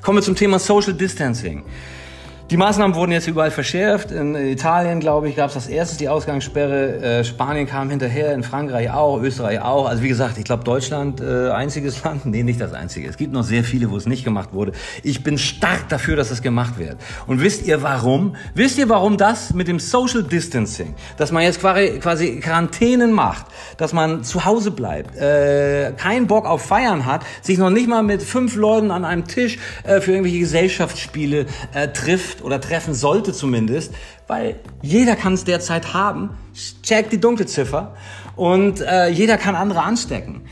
kommen 0.02 0.18
wir 0.18 0.22
zum 0.22 0.36
Thema 0.36 0.58
Social 0.58 0.94
Distancing. 0.94 1.64
Die 2.48 2.56
Maßnahmen 2.56 2.94
wurden 2.94 3.10
jetzt 3.10 3.26
überall 3.26 3.50
verschärft. 3.50 4.12
In 4.12 4.36
Italien, 4.36 5.00
glaube 5.00 5.28
ich, 5.28 5.34
gab 5.34 5.48
es 5.48 5.54
das 5.54 5.66
erste 5.66 5.98
die 5.98 6.08
Ausgangssperre. 6.08 7.18
Äh, 7.18 7.24
Spanien 7.24 7.66
kam 7.66 7.90
hinterher, 7.90 8.32
in 8.34 8.44
Frankreich 8.44 8.88
auch, 8.92 9.20
Österreich 9.20 9.60
auch. 9.60 9.88
Also 9.88 10.04
wie 10.04 10.08
gesagt, 10.08 10.38
ich 10.38 10.44
glaube 10.44 10.62
Deutschland 10.62 11.20
äh, 11.20 11.50
einziges 11.50 12.04
Land. 12.04 12.24
Nee, 12.24 12.44
nicht 12.44 12.60
das 12.60 12.72
einzige. 12.72 13.08
Es 13.08 13.16
gibt 13.16 13.32
noch 13.32 13.42
sehr 13.42 13.64
viele, 13.64 13.90
wo 13.90 13.96
es 13.96 14.06
nicht 14.06 14.22
gemacht 14.22 14.52
wurde. 14.52 14.70
Ich 15.02 15.24
bin 15.24 15.38
stark 15.38 15.88
dafür, 15.88 16.14
dass 16.14 16.30
es 16.30 16.40
gemacht 16.40 16.78
wird. 16.78 16.98
Und 17.26 17.40
wisst 17.40 17.66
ihr 17.66 17.82
warum? 17.82 18.36
Wisst 18.54 18.78
ihr 18.78 18.88
warum 18.88 19.16
das 19.16 19.52
mit 19.52 19.66
dem 19.66 19.80
Social 19.80 20.22
Distancing, 20.22 20.94
dass 21.16 21.32
man 21.32 21.42
jetzt 21.42 21.60
quasi, 21.60 22.38
Quarantänen 22.38 23.10
macht, 23.10 23.46
dass 23.76 23.92
man 23.92 24.22
zu 24.22 24.44
Hause 24.44 24.70
bleibt, 24.70 25.16
äh, 25.16 25.90
keinen 25.96 26.28
Bock 26.28 26.46
auf 26.46 26.62
Feiern 26.62 27.06
hat, 27.06 27.22
sich 27.42 27.58
noch 27.58 27.70
nicht 27.70 27.88
mal 27.88 28.04
mit 28.04 28.22
fünf 28.22 28.54
Leuten 28.54 28.92
an 28.92 29.04
einem 29.04 29.26
Tisch 29.26 29.58
äh, 29.82 30.00
für 30.00 30.12
irgendwelche 30.12 30.38
Gesellschaftsspiele 30.38 31.46
äh, 31.74 31.88
trifft 31.88 32.35
trifft 32.36 32.42
oder 32.44 32.60
treffen 32.60 32.94
sollte 32.94 33.32
zumindest, 33.32 33.92
weil 34.26 34.56
jeder 34.82 35.16
kann 35.16 35.34
es 35.34 35.44
derzeit 35.44 35.94
haben. 35.94 36.30
Check 36.82 37.10
die 37.10 37.20
Dunkelziffer 37.20 37.94
und 38.36 38.80
äh, 38.80 39.08
jeder 39.08 39.38
kann 39.38 39.54
andere 39.54 39.82
anstecken. 39.82 40.42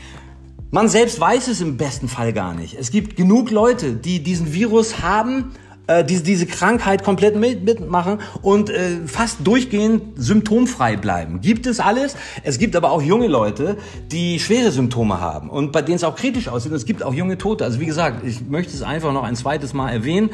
Man 0.71 0.89
selbst 0.89 1.19
weiß 1.19 1.47
es 1.47 1.61
im 1.61 1.77
besten 1.77 2.07
Fall 2.07 2.33
gar 2.33 2.53
nicht. 2.53 2.75
Es 2.77 2.91
gibt 2.91 3.15
genug 3.15 3.51
Leute, 3.51 3.93
die 3.93 4.21
diesen 4.23 4.53
Virus 4.53 5.01
haben, 5.01 5.53
äh, 5.87 6.03
diese, 6.03 6.23
diese 6.23 6.45
Krankheit 6.45 7.03
komplett 7.03 7.35
mit, 7.35 7.63
mitmachen 7.63 8.19
und 8.41 8.69
äh, 8.69 8.97
fast 9.05 9.45
durchgehend 9.45 10.01
symptomfrei 10.15 10.95
bleiben. 10.95 11.41
Gibt 11.41 11.67
es 11.67 11.79
alles. 11.79 12.15
Es 12.43 12.57
gibt 12.57 12.75
aber 12.75 12.91
auch 12.91 13.01
junge 13.01 13.27
Leute, 13.27 13.77
die 14.11 14.39
schwere 14.39 14.71
Symptome 14.71 15.19
haben 15.19 15.49
und 15.49 15.71
bei 15.71 15.81
denen 15.81 15.97
es 15.97 16.03
auch 16.03 16.15
kritisch 16.15 16.47
aussieht. 16.47 16.71
Und 16.71 16.77
es 16.77 16.85
gibt 16.85 17.03
auch 17.03 17.13
junge 17.13 17.37
Tote. 17.37 17.63
Also 17.63 17.79
wie 17.79 17.85
gesagt, 17.85 18.25
ich 18.25 18.41
möchte 18.47 18.73
es 18.73 18.81
einfach 18.81 19.13
noch 19.13 19.23
ein 19.23 19.35
zweites 19.35 19.73
Mal 19.73 19.91
erwähnen, 19.91 20.31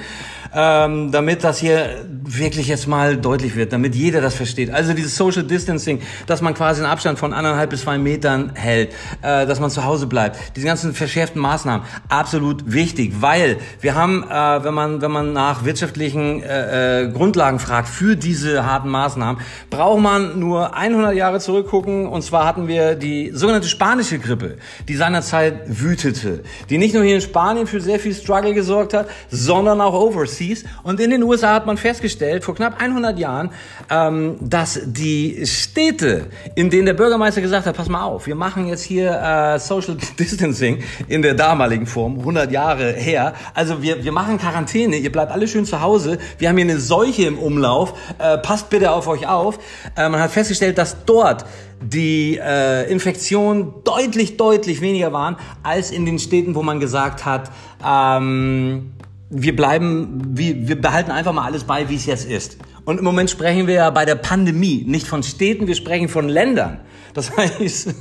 ähm, 0.54 1.12
damit 1.12 1.44
das 1.44 1.60
hier 1.60 2.06
wirklich 2.24 2.68
jetzt 2.68 2.88
mal 2.88 3.18
deutlich 3.18 3.56
wird, 3.56 3.74
damit 3.74 3.96
jeder 3.96 4.22
das 4.22 4.36
versteht. 4.36 4.72
Also 4.72 4.94
dieses 4.94 5.16
Social 5.16 5.44
Distancing, 5.44 6.02
dass 6.28 6.42
man 6.42 6.54
quasi 6.54 6.82
einen 6.82 6.92
Abstand 6.92 7.20
von 7.20 7.34
anderthalb 7.34 7.70
bis 7.70 7.82
zwei 7.82 7.98
Metern 7.98 8.52
hält, 8.56 8.92
äh, 9.22 9.46
dass 9.46 9.60
man 9.60 9.70
zu 9.70 9.84
Hause 9.84 10.08
bleibt. 10.08 10.38
Diese 10.56 10.66
ganzen 10.66 10.94
verschärften 10.94 11.42
Maßnahmen, 11.42 11.86
absolut 12.10 12.72
wichtig, 12.72 13.16
weil 13.20 13.58
wir 13.82 13.96
haben, 13.96 14.24
äh, 14.24 14.64
wenn 14.64 14.74
man 14.74 15.02
wenn 15.02 15.12
man 15.12 15.34
nach 15.42 15.66
wirtschaftlichen 15.66 16.44
äh, 16.44 17.06
äh, 17.06 17.08
Grundlagen 17.10 17.58
fragt 17.58 17.90
für 17.90 18.16
diese 18.16 18.64
harten 18.64 18.90
Maßnahmen, 18.90 19.42
braucht 19.72 20.00
man 20.00 20.40
nur 20.40 20.76
100 20.76 21.16
Jahre 21.16 21.40
zurückgucken. 21.40 22.06
Und 22.06 22.22
zwar 22.22 22.46
hatten 22.46 22.68
wir 22.68 22.94
die 22.94 23.32
sogenannte 23.34 23.68
spanische 23.68 24.20
Grippe, 24.20 24.58
die 24.88 24.96
seinerzeit 24.96 25.56
wütete, 25.66 26.44
die 26.70 26.78
nicht 26.78 26.94
nur 26.94 27.04
hier 27.04 27.16
in 27.16 27.22
Spanien 27.22 27.66
für 27.66 27.82
sehr 27.82 28.00
viel 28.00 28.14
Struggle 28.14 28.54
gesorgt 28.54 28.94
hat, 28.94 29.10
sondern 29.32 29.82
auch 29.82 29.96
overseas. 29.96 30.64
Und 30.84 31.00
in 31.00 31.10
den 31.10 31.24
USA 31.24 31.56
hat 31.56 31.66
man 31.66 31.78
festgestellt, 31.78 32.44
vor 32.44 32.54
knapp 32.54 32.80
100 32.80 33.18
Jahren, 33.18 33.50
ähm, 33.90 34.38
dass 34.42 34.80
die 34.86 35.44
Städte, 35.48 36.28
in 36.54 36.70
denen 36.70 36.86
der 36.86 36.94
Bürgermeister 36.94 37.42
gesagt 37.42 37.66
hat, 37.66 37.76
pass 37.76 37.90
mal 37.90 38.04
auf, 38.04 38.28
wir 38.28 38.36
machen 38.36 38.68
jetzt 38.68 38.84
hier 38.84 39.10
äh, 39.12 39.60
Social 39.60 39.98
Distancing 40.20 40.84
in 41.08 41.24
der 41.24 41.34
damaligen 41.34 41.88
Form, 41.88 42.20
100 42.20 42.52
Jahre 42.52 42.92
her. 42.92 43.34
Also 43.56 43.82
wir, 43.82 44.04
wir 44.04 44.12
machen 44.12 44.38
Quarantäne, 44.38 44.98
ihr 44.98 45.12
bleibt 45.12 45.31
alle 45.32 45.48
schön 45.48 45.66
zu 45.66 45.82
Hause. 45.82 46.18
Wir 46.38 46.50
haben 46.50 46.58
hier 46.58 46.66
eine 46.66 46.80
Seuche 46.80 47.24
im 47.24 47.40
Umlauf. 47.40 47.94
Äh, 48.20 48.38
passt 48.38 48.70
bitte 48.70 48.92
auf 48.92 49.08
euch 49.08 49.28
auf. 49.28 49.60
Äh, 49.96 50.10
man 50.10 50.20
hat 50.20 50.32
festgestellt, 50.32 50.78
dass 50.78 51.06
dort 51.06 51.46
die 51.82 52.38
äh, 52.38 52.90
Infektionen 52.92 53.74
deutlich, 53.84 54.38
deutlich 54.38 54.82
weniger 54.82 55.12
waren 55.14 55.38
als 55.64 55.92
in 55.92 56.06
den 56.06 56.20
Städten, 56.20 56.56
wo 56.56 56.62
man 56.62 56.80
gesagt 56.80 57.26
hat, 57.26 57.52
ähm, 57.86 58.92
wir 59.30 59.56
bleiben, 59.56 60.22
wir, 60.34 60.68
wir 60.68 60.80
behalten 60.80 61.12
einfach 61.12 61.34
mal 61.34 61.46
alles 61.46 61.64
bei, 61.64 61.90
wie 61.90 61.96
es 61.96 62.06
jetzt 62.06 62.30
ist. 62.30 62.58
Und 62.84 62.98
im 62.98 63.06
Moment 63.06 63.30
sprechen 63.30 63.68
wir 63.68 63.76
ja 63.76 63.90
bei 63.90 64.06
der 64.06 64.16
Pandemie 64.16 64.84
nicht 64.86 65.08
von 65.08 65.24
Städten, 65.24 65.68
wir 65.68 65.76
sprechen 65.76 66.10
von 66.10 66.28
Ländern. 66.28 66.82
Das 67.14 67.36
heißt, 67.38 67.94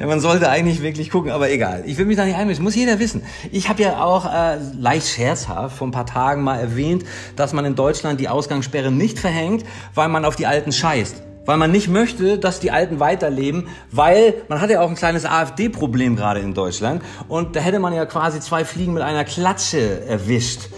man 0.00 0.20
sollte 0.20 0.48
eigentlich 0.48 0.82
wirklich 0.82 1.10
gucken, 1.10 1.30
aber 1.30 1.50
egal. 1.50 1.84
Ich 1.86 1.98
will 1.98 2.06
mich 2.06 2.16
da 2.16 2.24
nicht 2.24 2.36
einmischen, 2.36 2.64
muss 2.64 2.74
jeder 2.74 2.98
wissen. 2.98 3.22
Ich 3.50 3.68
habe 3.68 3.82
ja 3.82 4.02
auch 4.02 4.26
äh, 4.26 4.58
leicht 4.78 5.08
scherzhaft 5.08 5.76
vor 5.76 5.86
ein 5.88 5.92
paar 5.92 6.06
Tagen 6.06 6.42
mal 6.42 6.58
erwähnt, 6.58 7.04
dass 7.36 7.52
man 7.52 7.64
in 7.64 7.74
Deutschland 7.74 8.20
die 8.20 8.28
Ausgangssperre 8.28 8.90
nicht 8.90 9.18
verhängt, 9.18 9.64
weil 9.94 10.08
man 10.08 10.24
auf 10.24 10.36
die 10.36 10.46
Alten 10.46 10.72
scheißt 10.72 11.22
weil 11.48 11.56
man 11.56 11.70
nicht 11.70 11.88
möchte, 11.88 12.38
dass 12.38 12.60
die 12.60 12.70
Alten 12.70 13.00
weiterleben, 13.00 13.68
weil 13.90 14.34
man 14.48 14.60
hat 14.60 14.68
ja 14.68 14.82
auch 14.82 14.90
ein 14.90 14.96
kleines 14.96 15.24
AfD-Problem 15.24 16.14
gerade 16.14 16.40
in 16.40 16.52
Deutschland 16.52 17.00
und 17.26 17.56
da 17.56 17.60
hätte 17.60 17.78
man 17.78 17.94
ja 17.94 18.04
quasi 18.04 18.38
zwei 18.40 18.66
Fliegen 18.66 18.92
mit 18.92 19.02
einer 19.02 19.24
Klatsche 19.24 20.04
erwischt. 20.04 20.68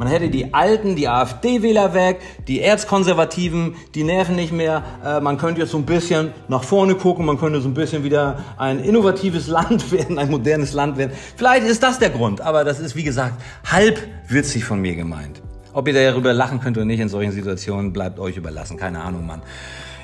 Man 0.00 0.08
hätte 0.08 0.30
die 0.30 0.54
Alten, 0.54 0.96
die 0.96 1.08
AfD-Wähler 1.08 1.92
weg, 1.92 2.22
die 2.48 2.62
Erzkonservativen, 2.62 3.74
die 3.94 4.02
nerven 4.02 4.34
nicht 4.34 4.50
mehr. 4.50 4.82
Äh, 5.04 5.20
man 5.20 5.36
könnte 5.36 5.60
jetzt 5.60 5.72
so 5.72 5.76
ein 5.76 5.84
bisschen 5.84 6.32
nach 6.48 6.64
vorne 6.64 6.94
gucken, 6.94 7.26
man 7.26 7.38
könnte 7.38 7.60
so 7.60 7.68
ein 7.68 7.74
bisschen 7.74 8.02
wieder 8.02 8.42
ein 8.56 8.80
innovatives 8.80 9.46
Land 9.48 9.92
werden, 9.92 10.18
ein 10.18 10.30
modernes 10.30 10.72
Land 10.72 10.96
werden. 10.96 11.12
Vielleicht 11.36 11.66
ist 11.66 11.82
das 11.82 11.98
der 11.98 12.08
Grund, 12.08 12.40
aber 12.40 12.64
das 12.64 12.80
ist 12.80 12.96
wie 12.96 13.02
gesagt 13.02 13.42
halb 13.70 13.98
witzig 14.26 14.64
von 14.64 14.80
mir 14.80 14.94
gemeint. 14.94 15.42
Ob 15.74 15.86
ihr 15.86 15.92
darüber 15.92 16.32
lachen 16.32 16.60
könnt 16.60 16.78
oder 16.78 16.86
nicht 16.86 17.00
in 17.00 17.10
solchen 17.10 17.32
Situationen, 17.32 17.92
bleibt 17.92 18.18
euch 18.18 18.38
überlassen. 18.38 18.78
Keine 18.78 19.02
Ahnung, 19.02 19.26
Mann. 19.26 19.42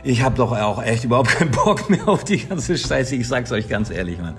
Ich 0.05 0.23
habe 0.23 0.37
doch 0.37 0.53
auch 0.53 0.83
echt 0.83 1.05
überhaupt 1.05 1.31
keinen 1.39 1.53
Bock 1.53 1.89
mehr 1.89 2.07
auf 2.07 2.23
die 2.23 2.47
ganze 2.47 2.77
Scheiße. 2.77 3.17
Ich 3.17 3.27
sag's 3.29 3.51
euch 3.51 3.67
ganz 3.67 3.89
ehrlich, 3.89 4.19
Mann. 4.19 4.37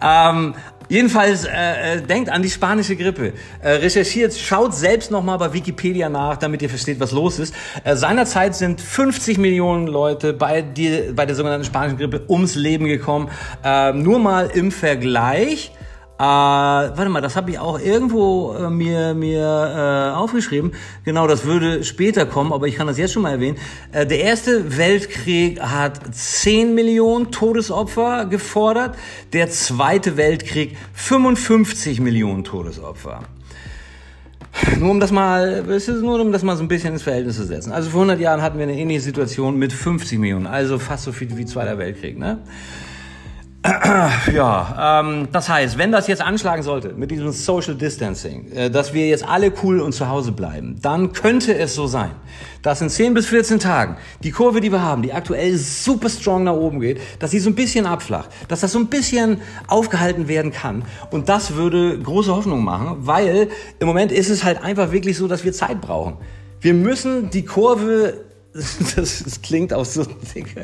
Ähm, 0.00 0.54
Jedenfalls 0.92 1.46
äh, 1.46 1.94
äh, 1.94 2.02
denkt 2.02 2.28
an 2.28 2.42
die 2.42 2.50
spanische 2.50 2.96
Grippe. 2.96 3.32
Äh, 3.62 3.70
recherchiert, 3.70 4.34
schaut 4.34 4.74
selbst 4.74 5.10
nochmal 5.10 5.38
bei 5.38 5.54
Wikipedia 5.54 6.10
nach, 6.10 6.36
damit 6.36 6.60
ihr 6.60 6.68
versteht, 6.68 7.00
was 7.00 7.12
los 7.12 7.38
ist. 7.38 7.54
Äh, 7.82 7.96
seinerzeit 7.96 8.54
sind 8.54 8.78
50 8.78 9.38
Millionen 9.38 9.86
Leute 9.86 10.34
bei, 10.34 10.60
die, 10.60 11.10
bei 11.16 11.24
der 11.24 11.34
sogenannten 11.34 11.64
spanischen 11.64 11.96
Grippe 11.96 12.26
ums 12.28 12.56
Leben 12.56 12.84
gekommen. 12.84 13.30
Äh, 13.64 13.94
nur 13.94 14.18
mal 14.18 14.50
im 14.52 14.70
Vergleich. 14.70 15.72
Äh, 16.22 16.24
warte 16.24 17.08
mal, 17.08 17.20
das 17.20 17.34
habe 17.34 17.50
ich 17.50 17.58
auch 17.58 17.80
irgendwo 17.80 18.52
äh, 18.52 18.70
mir, 18.70 19.12
mir 19.12 20.12
äh, 20.14 20.16
aufgeschrieben. 20.16 20.70
Genau, 21.04 21.26
das 21.26 21.46
würde 21.46 21.82
später 21.82 22.26
kommen, 22.26 22.52
aber 22.52 22.68
ich 22.68 22.76
kann 22.76 22.86
das 22.86 22.96
jetzt 22.96 23.12
schon 23.12 23.22
mal 23.22 23.32
erwähnen. 23.32 23.58
Äh, 23.90 24.06
der 24.06 24.20
Erste 24.20 24.78
Weltkrieg 24.78 25.60
hat 25.60 26.14
10 26.14 26.76
Millionen 26.76 27.32
Todesopfer 27.32 28.26
gefordert, 28.26 28.94
der 29.32 29.50
Zweite 29.50 30.16
Weltkrieg 30.16 30.76
55 30.94 32.00
Millionen 32.00 32.44
Todesopfer. 32.44 33.22
Nur 34.78 34.92
um 34.92 35.00
das 35.00 35.10
mal, 35.10 35.68
es 35.70 35.88
ist 35.88 36.02
nur 36.02 36.20
um 36.20 36.30
das 36.30 36.44
mal 36.44 36.56
so 36.56 36.62
ein 36.62 36.68
bisschen 36.68 36.92
ins 36.92 37.02
Verhältnis 37.02 37.34
zu 37.34 37.44
setzen. 37.44 37.72
Also 37.72 37.90
vor 37.90 38.02
100 38.02 38.20
Jahren 38.20 38.42
hatten 38.42 38.58
wir 38.58 38.62
eine 38.62 38.78
ähnliche 38.78 39.00
Situation 39.00 39.58
mit 39.58 39.72
50 39.72 40.20
Millionen, 40.20 40.46
also 40.46 40.78
fast 40.78 41.02
so 41.02 41.10
viel 41.10 41.36
wie 41.36 41.46
Zweiter 41.46 41.78
Weltkrieg, 41.78 42.16
ne? 42.16 42.38
Ja, 44.32 45.00
ähm, 45.00 45.28
das 45.30 45.48
heißt, 45.48 45.78
wenn 45.78 45.92
das 45.92 46.08
jetzt 46.08 46.20
anschlagen 46.20 46.62
sollte 46.62 46.94
mit 46.94 47.10
diesem 47.10 47.30
Social 47.30 47.76
Distancing, 47.76 48.50
äh, 48.52 48.70
dass 48.70 48.92
wir 48.92 49.06
jetzt 49.06 49.24
alle 49.24 49.52
cool 49.62 49.80
und 49.80 49.92
zu 49.92 50.08
Hause 50.08 50.32
bleiben, 50.32 50.78
dann 50.82 51.12
könnte 51.12 51.56
es 51.56 51.74
so 51.74 51.86
sein, 51.86 52.10
dass 52.62 52.80
in 52.80 52.88
10 52.88 53.14
bis 53.14 53.26
14 53.26 53.60
Tagen 53.60 53.96
die 54.24 54.32
Kurve, 54.32 54.60
die 54.60 54.72
wir 54.72 54.82
haben, 54.82 55.02
die 55.02 55.12
aktuell 55.12 55.56
super 55.56 56.08
strong 56.08 56.44
nach 56.44 56.54
oben 56.54 56.80
geht, 56.80 57.00
dass 57.20 57.30
sie 57.30 57.38
so 57.38 57.50
ein 57.50 57.54
bisschen 57.54 57.86
abflacht, 57.86 58.30
dass 58.48 58.60
das 58.60 58.72
so 58.72 58.80
ein 58.80 58.88
bisschen 58.88 59.40
aufgehalten 59.68 60.26
werden 60.26 60.50
kann. 60.50 60.84
Und 61.10 61.28
das 61.28 61.54
würde 61.54 61.98
große 61.98 62.34
Hoffnung 62.34 62.64
machen, 62.64 62.96
weil 63.00 63.48
im 63.78 63.86
Moment 63.86 64.10
ist 64.10 64.28
es 64.28 64.42
halt 64.42 64.62
einfach 64.62 64.90
wirklich 64.90 65.16
so, 65.16 65.28
dass 65.28 65.44
wir 65.44 65.52
Zeit 65.52 65.80
brauchen. 65.80 66.16
Wir 66.60 66.74
müssen 66.74 67.30
die 67.30 67.44
Kurve 67.44 68.14
das, 68.96 69.22
das 69.24 69.40
klingt 69.40 69.72
auch 69.72 69.84
so 69.84 70.04
dick. 70.34 70.54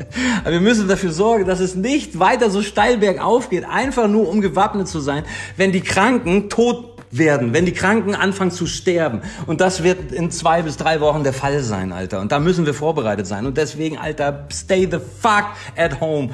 Aber 0.41 0.51
wir 0.51 0.59
müssen 0.59 0.87
dafür 0.87 1.11
sorgen, 1.11 1.45
dass 1.45 1.59
es 1.59 1.75
nicht 1.75 2.19
weiter 2.19 2.51
so 2.51 2.61
steil 2.61 2.97
bergauf 2.97 3.49
geht, 3.49 3.65
einfach 3.65 4.07
nur 4.07 4.29
um 4.29 4.41
gewappnet 4.41 4.87
zu 4.87 4.99
sein, 4.99 5.23
wenn 5.57 5.71
die 5.71 5.81
Kranken 5.81 6.49
tot 6.49 6.99
werden, 7.11 7.53
wenn 7.53 7.65
die 7.65 7.71
Kranken 7.71 8.13
anfangen 8.13 8.51
zu 8.51 8.67
sterben. 8.67 9.21
Und 9.47 9.61
das 9.61 9.81
wird 9.81 10.11
in 10.11 10.29
zwei 10.29 10.61
bis 10.61 10.77
drei 10.77 11.01
Wochen 11.01 11.23
der 11.23 11.33
Fall 11.33 11.61
sein, 11.63 11.91
Alter. 11.91 12.19
Und 12.19 12.31
da 12.31 12.39
müssen 12.39 12.67
wir 12.67 12.75
vorbereitet 12.75 13.25
sein. 13.25 13.47
Und 13.47 13.57
deswegen, 13.57 13.97
Alter, 13.97 14.47
stay 14.51 14.87
the 14.89 14.99
fuck 14.99 15.45
at 15.75 15.99
home. 15.99 16.29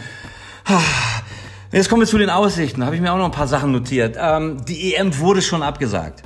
Jetzt 1.71 1.89
kommen 1.89 2.01
wir 2.01 2.07
zu 2.07 2.17
den 2.17 2.29
Aussichten. 2.29 2.81
Da 2.81 2.87
habe 2.87 2.97
ich 2.97 3.01
mir 3.01 3.13
auch 3.13 3.17
noch 3.17 3.25
ein 3.25 3.31
paar 3.31 3.47
Sachen 3.47 3.71
notiert. 3.71 4.17
Ähm, 4.19 4.65
die 4.65 4.95
EM 4.95 5.17
wurde 5.19 5.41
schon 5.41 5.63
abgesagt. 5.63 6.23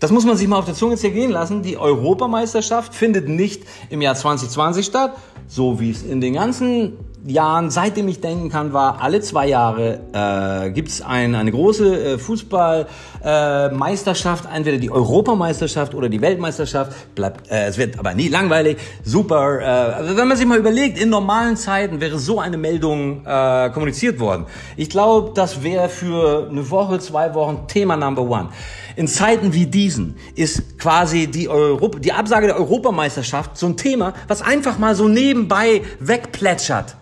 Das 0.00 0.10
muss 0.10 0.26
man 0.26 0.36
sich 0.36 0.46
mal 0.46 0.58
auf 0.58 0.66
der 0.66 0.74
Zunge 0.74 0.96
zergehen 0.96 1.30
lassen. 1.30 1.62
Die 1.62 1.76
Europameisterschaft 1.76 2.94
findet 2.94 3.28
nicht 3.28 3.62
im 3.88 4.02
Jahr 4.02 4.14
2020 4.14 4.84
statt, 4.84 5.16
so 5.48 5.80
wie 5.80 5.90
es 5.90 6.02
in 6.02 6.20
den 6.20 6.34
ganzen 6.34 6.98
Jahren, 7.24 7.70
seitdem 7.70 8.08
ich 8.08 8.20
denken 8.20 8.50
kann, 8.50 8.72
war, 8.72 9.00
alle 9.00 9.20
zwei 9.20 9.46
Jahre 9.48 10.00
äh, 10.12 10.70
gibt 10.70 10.90
es 10.90 11.02
ein, 11.02 11.34
eine 11.34 11.50
große 11.50 12.14
äh, 12.14 12.18
Fußballmeisterschaft, 12.18 14.44
äh, 14.44 14.48
entweder 14.54 14.78
die 14.78 14.90
Europameisterschaft 14.90 15.94
oder 15.94 16.08
die 16.08 16.20
Weltmeisterschaft. 16.20 17.14
Bleibt, 17.14 17.50
äh, 17.50 17.66
es 17.66 17.78
wird 17.78 17.98
aber 17.98 18.14
nie 18.14 18.28
langweilig. 18.28 18.78
Super. 19.02 19.60
Äh, 19.60 19.64
also 19.64 20.16
wenn 20.16 20.28
man 20.28 20.36
sich 20.36 20.46
mal 20.46 20.58
überlegt, 20.58 21.00
in 21.00 21.10
normalen 21.10 21.56
Zeiten 21.56 22.00
wäre 22.00 22.16
so 22.18 22.38
eine 22.38 22.56
Meldung 22.56 23.26
äh, 23.26 23.70
kommuniziert 23.70 24.20
worden. 24.20 24.46
Ich 24.76 24.90
glaube, 24.90 25.32
das 25.34 25.62
wäre 25.62 25.88
für 25.88 26.46
eine 26.48 26.70
Woche, 26.70 27.00
zwei 27.00 27.34
Wochen 27.34 27.66
Thema 27.66 27.96
Number 27.96 28.22
One. 28.22 28.50
In 28.94 29.08
Zeiten 29.08 29.52
wie 29.52 29.66
diesen 29.66 30.14
ist 30.36 30.78
quasi 30.78 31.26
die, 31.26 31.48
Europa, 31.48 31.98
die 31.98 32.12
Absage 32.12 32.46
der 32.46 32.56
Europameisterschaft 32.56 33.58
so 33.58 33.66
ein 33.66 33.76
Thema, 33.76 34.14
was 34.28 34.42
einfach 34.42 34.78
mal 34.78 34.94
so 34.94 35.08
nebenbei 35.08 35.82
wegplätschert. 35.98 36.96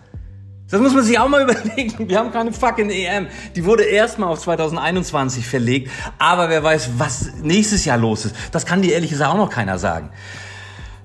Das 0.69 0.81
muss 0.81 0.93
man 0.93 1.03
sich 1.03 1.19
auch 1.19 1.27
mal 1.27 1.43
überlegen. 1.49 2.09
Wir 2.09 2.19
haben 2.19 2.31
keine 2.31 2.51
fucking 2.51 2.89
EM. 2.89 3.27
Die 3.55 3.65
wurde 3.65 3.83
erstmal 3.83 4.29
auf 4.29 4.39
2021 4.39 5.45
verlegt. 5.45 5.91
Aber 6.17 6.49
wer 6.49 6.63
weiß, 6.63 6.91
was 6.97 7.33
nächstes 7.41 7.85
Jahr 7.85 7.97
los 7.97 8.25
ist. 8.25 8.35
Das 8.51 8.65
kann 8.65 8.81
dir 8.81 8.93
ehrlich 8.93 9.11
gesagt 9.11 9.31
auch 9.31 9.37
noch 9.37 9.49
keiner 9.49 9.77
sagen. 9.77 10.09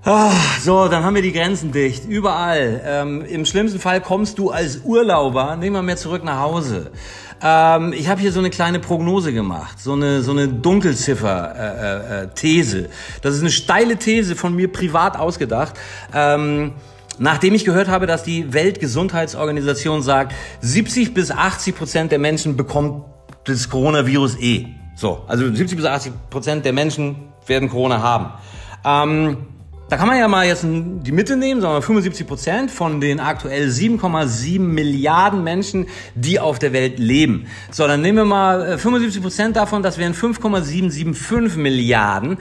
Ah, 0.02 0.32
so, 0.62 0.88
dann 0.88 1.04
haben 1.04 1.14
wir 1.14 1.20
die 1.20 1.32
Grenzen 1.32 1.72
dicht. 1.72 2.06
Überall. 2.06 2.80
Ähm, 2.86 3.22
Im 3.26 3.44
schlimmsten 3.44 3.78
Fall 3.78 4.00
kommst 4.00 4.38
du 4.38 4.48
als 4.50 4.80
Urlauber 4.82 5.56
nicht 5.56 5.72
mal 5.72 5.82
mehr 5.82 5.98
zurück 5.98 6.24
nach 6.24 6.40
Hause. 6.40 6.90
Ähm, 7.42 7.92
ich 7.92 8.08
habe 8.08 8.18
hier 8.20 8.32
so 8.32 8.38
eine 8.38 8.48
kleine 8.48 8.80
Prognose 8.80 9.34
gemacht, 9.34 9.78
so 9.78 9.92
eine, 9.92 10.22
so 10.22 10.30
eine 10.30 10.48
Dunkelziffer-These. 10.48 12.78
Äh, 12.78 12.84
äh, 12.84 12.88
das 13.20 13.34
ist 13.34 13.40
eine 13.40 13.50
steile 13.50 13.98
These 13.98 14.36
von 14.36 14.54
mir 14.54 14.72
privat 14.72 15.18
ausgedacht. 15.18 15.74
Ähm, 16.14 16.72
Nachdem 17.22 17.54
ich 17.54 17.66
gehört 17.66 17.88
habe, 17.88 18.06
dass 18.06 18.22
die 18.22 18.54
Weltgesundheitsorganisation 18.54 20.00
sagt, 20.00 20.34
70 20.62 21.12
bis 21.12 21.30
80 21.30 21.76
Prozent 21.76 22.12
der 22.12 22.18
Menschen 22.18 22.56
bekommt 22.56 23.04
das 23.44 23.68
Coronavirus 23.68 24.40
eh. 24.40 24.68
So, 24.96 25.22
also 25.28 25.44
70 25.44 25.76
bis 25.76 25.84
80 25.84 26.12
Prozent 26.30 26.64
der 26.64 26.72
Menschen 26.72 27.16
werden 27.46 27.68
Corona 27.68 28.00
haben. 28.00 28.30
Ähm, 28.86 29.36
da 29.90 29.98
kann 29.98 30.08
man 30.08 30.18
ja 30.18 30.28
mal 30.28 30.46
jetzt 30.46 30.64
die 30.64 31.12
Mitte 31.12 31.36
nehmen, 31.36 31.60
sagen 31.60 31.74
wir 31.74 31.82
75 31.82 32.26
Prozent 32.26 32.70
von 32.70 33.02
den 33.02 33.20
aktuell 33.20 33.68
7,7 33.68 34.58
Milliarden 34.58 35.44
Menschen, 35.44 35.88
die 36.14 36.40
auf 36.40 36.58
der 36.58 36.72
Welt 36.72 36.98
leben. 36.98 37.48
So, 37.70 37.86
dann 37.86 38.00
nehmen 38.00 38.16
wir 38.16 38.24
mal 38.24 38.78
75 38.78 39.18
äh, 39.18 39.22
Prozent 39.22 39.56
davon, 39.56 39.82
das 39.82 39.98
wären 39.98 40.14
5,775 40.14 41.58
Milliarden. 41.58 42.38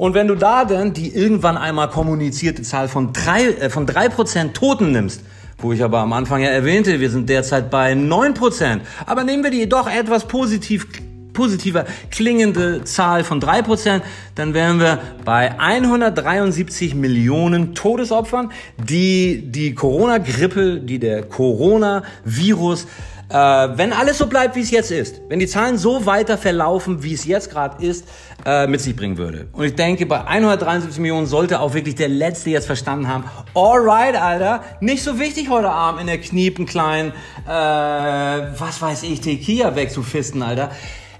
Und 0.00 0.14
wenn 0.14 0.28
du 0.28 0.34
da 0.34 0.64
dann 0.64 0.94
die 0.94 1.14
irgendwann 1.14 1.58
einmal 1.58 1.90
kommunizierte 1.90 2.62
Zahl 2.62 2.88
von 2.88 3.12
drei, 3.12 3.48
äh, 3.48 3.68
von 3.68 3.84
drei 3.84 4.08
Prozent 4.08 4.54
Toten 4.54 4.92
nimmst, 4.92 5.20
wo 5.58 5.74
ich 5.74 5.84
aber 5.84 5.98
am 5.98 6.14
Anfang 6.14 6.40
ja 6.40 6.48
erwähnte, 6.48 7.00
wir 7.00 7.10
sind 7.10 7.28
derzeit 7.28 7.70
bei 7.70 7.92
neun 7.94 8.32
Prozent. 8.32 8.80
Aber 9.04 9.24
nehmen 9.24 9.44
wir 9.44 9.50
die 9.50 9.68
doch 9.68 9.86
etwas 9.86 10.26
positiv 10.26 10.86
positiver 11.34 11.84
klingende 12.10 12.82
Zahl 12.84 13.24
von 13.24 13.42
3%, 13.42 14.00
dann 14.36 14.54
wären 14.54 14.80
wir 14.80 15.00
bei 15.26 15.58
173 15.60 16.94
Millionen 16.94 17.74
Todesopfern, 17.74 18.52
die 18.78 19.52
die 19.52 19.74
Corona-Grippe, 19.74 20.80
die 20.80 20.98
der 20.98 21.24
Corona-Virus 21.24 22.86
äh, 23.30 23.34
wenn 23.34 23.92
alles 23.92 24.18
so 24.18 24.26
bleibt, 24.26 24.56
wie 24.56 24.60
es 24.60 24.70
jetzt 24.70 24.90
ist, 24.90 25.20
wenn 25.28 25.38
die 25.38 25.46
Zahlen 25.46 25.78
so 25.78 26.04
weiter 26.04 26.36
verlaufen, 26.36 27.02
wie 27.02 27.14
es 27.14 27.24
jetzt 27.24 27.50
gerade 27.50 27.84
ist, 27.84 28.06
äh, 28.44 28.66
mit 28.66 28.80
sich 28.80 28.96
bringen 28.96 29.18
würde. 29.18 29.46
Und 29.52 29.64
ich 29.64 29.74
denke, 29.74 30.04
bei 30.06 30.24
173 30.24 31.00
Millionen 31.00 31.26
sollte 31.26 31.60
auch 31.60 31.72
wirklich 31.74 31.94
der 31.94 32.08
Letzte 32.08 32.50
jetzt 32.50 32.66
verstanden 32.66 33.08
haben, 33.08 33.24
alright, 33.54 34.16
Alter, 34.16 34.64
nicht 34.80 35.02
so 35.02 35.18
wichtig 35.18 35.48
heute 35.48 35.70
Abend 35.70 36.00
in 36.00 36.06
der 36.08 36.20
Kniepen 36.20 36.66
kleinen, 36.66 37.12
äh, 37.46 37.50
was 37.50 38.82
weiß 38.82 39.04
ich, 39.04 39.20
Tequila 39.20 39.76
wegzufisten, 39.76 40.42
Alter 40.42 40.70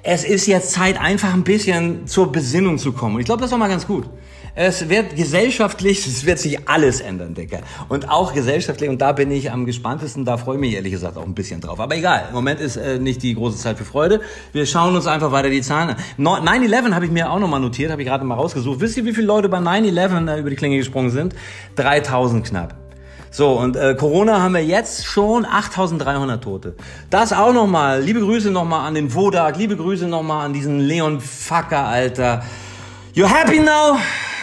es 0.02 0.24
ist 0.24 0.46
jetzt 0.46 0.72
Zeit, 0.72 0.98
einfach 0.98 1.34
ein 1.34 1.44
bisschen 1.44 2.06
zur 2.06 2.32
Besinnung 2.32 2.78
zu 2.78 2.92
kommen. 2.92 3.16
Und 3.16 3.20
ich 3.20 3.26
glaube, 3.26 3.42
das 3.42 3.50
war 3.50 3.58
mal 3.58 3.68
ganz 3.68 3.86
gut. 3.86 4.08
Es 4.62 4.90
wird 4.90 5.16
gesellschaftlich, 5.16 6.06
es 6.06 6.26
wird 6.26 6.38
sich 6.38 6.68
alles 6.68 7.00
ändern, 7.00 7.32
Dicker. 7.32 7.60
Und 7.88 8.10
auch 8.10 8.34
gesellschaftlich, 8.34 8.90
und 8.90 9.00
da 9.00 9.12
bin 9.12 9.30
ich 9.30 9.50
am 9.50 9.64
gespanntesten, 9.64 10.26
da 10.26 10.36
freue 10.36 10.56
ich 10.56 10.60
mich 10.60 10.74
ehrlich 10.74 10.92
gesagt 10.92 11.16
auch 11.16 11.24
ein 11.24 11.32
bisschen 11.32 11.62
drauf. 11.62 11.80
Aber 11.80 11.96
egal, 11.96 12.26
im 12.28 12.34
Moment 12.34 12.60
ist 12.60 12.76
äh, 12.76 12.98
nicht 12.98 13.22
die 13.22 13.34
große 13.34 13.56
Zeit 13.56 13.78
für 13.78 13.86
Freude. 13.86 14.20
Wir 14.52 14.66
schauen 14.66 14.94
uns 14.94 15.06
einfach 15.06 15.32
weiter 15.32 15.48
die 15.48 15.62
Zahlen 15.62 15.96
an. 16.18 16.46
9-11 16.46 16.92
habe 16.92 17.06
ich 17.06 17.10
mir 17.10 17.30
auch 17.30 17.38
nochmal 17.38 17.60
notiert, 17.60 17.90
habe 17.90 18.02
ich 18.02 18.08
gerade 18.08 18.22
mal 18.22 18.34
rausgesucht. 18.34 18.80
Wisst 18.80 18.98
ihr, 18.98 19.06
wie 19.06 19.14
viele 19.14 19.28
Leute 19.28 19.48
bei 19.48 19.56
9-11 19.56 20.28
äh, 20.28 20.40
über 20.40 20.50
die 20.50 20.56
Klinge 20.56 20.76
gesprungen 20.76 21.08
sind? 21.08 21.34
3000 21.76 22.46
knapp. 22.46 22.74
So, 23.30 23.52
und 23.52 23.76
äh, 23.76 23.94
Corona 23.94 24.42
haben 24.42 24.52
wir 24.52 24.62
jetzt 24.62 25.06
schon 25.06 25.46
8300 25.46 26.44
Tote. 26.44 26.74
Das 27.08 27.32
auch 27.32 27.54
nochmal. 27.54 28.02
Liebe 28.02 28.20
Grüße 28.20 28.50
nochmal 28.50 28.86
an 28.86 28.92
den 28.92 29.14
Wodak, 29.14 29.56
liebe 29.56 29.78
Grüße 29.78 30.06
nochmal 30.06 30.44
an 30.44 30.52
diesen 30.52 30.80
Leon 30.80 31.18
Fucker, 31.18 31.86
Alter. 31.86 32.42
You 33.14 33.26
happy 33.26 33.58
now? 33.58 33.96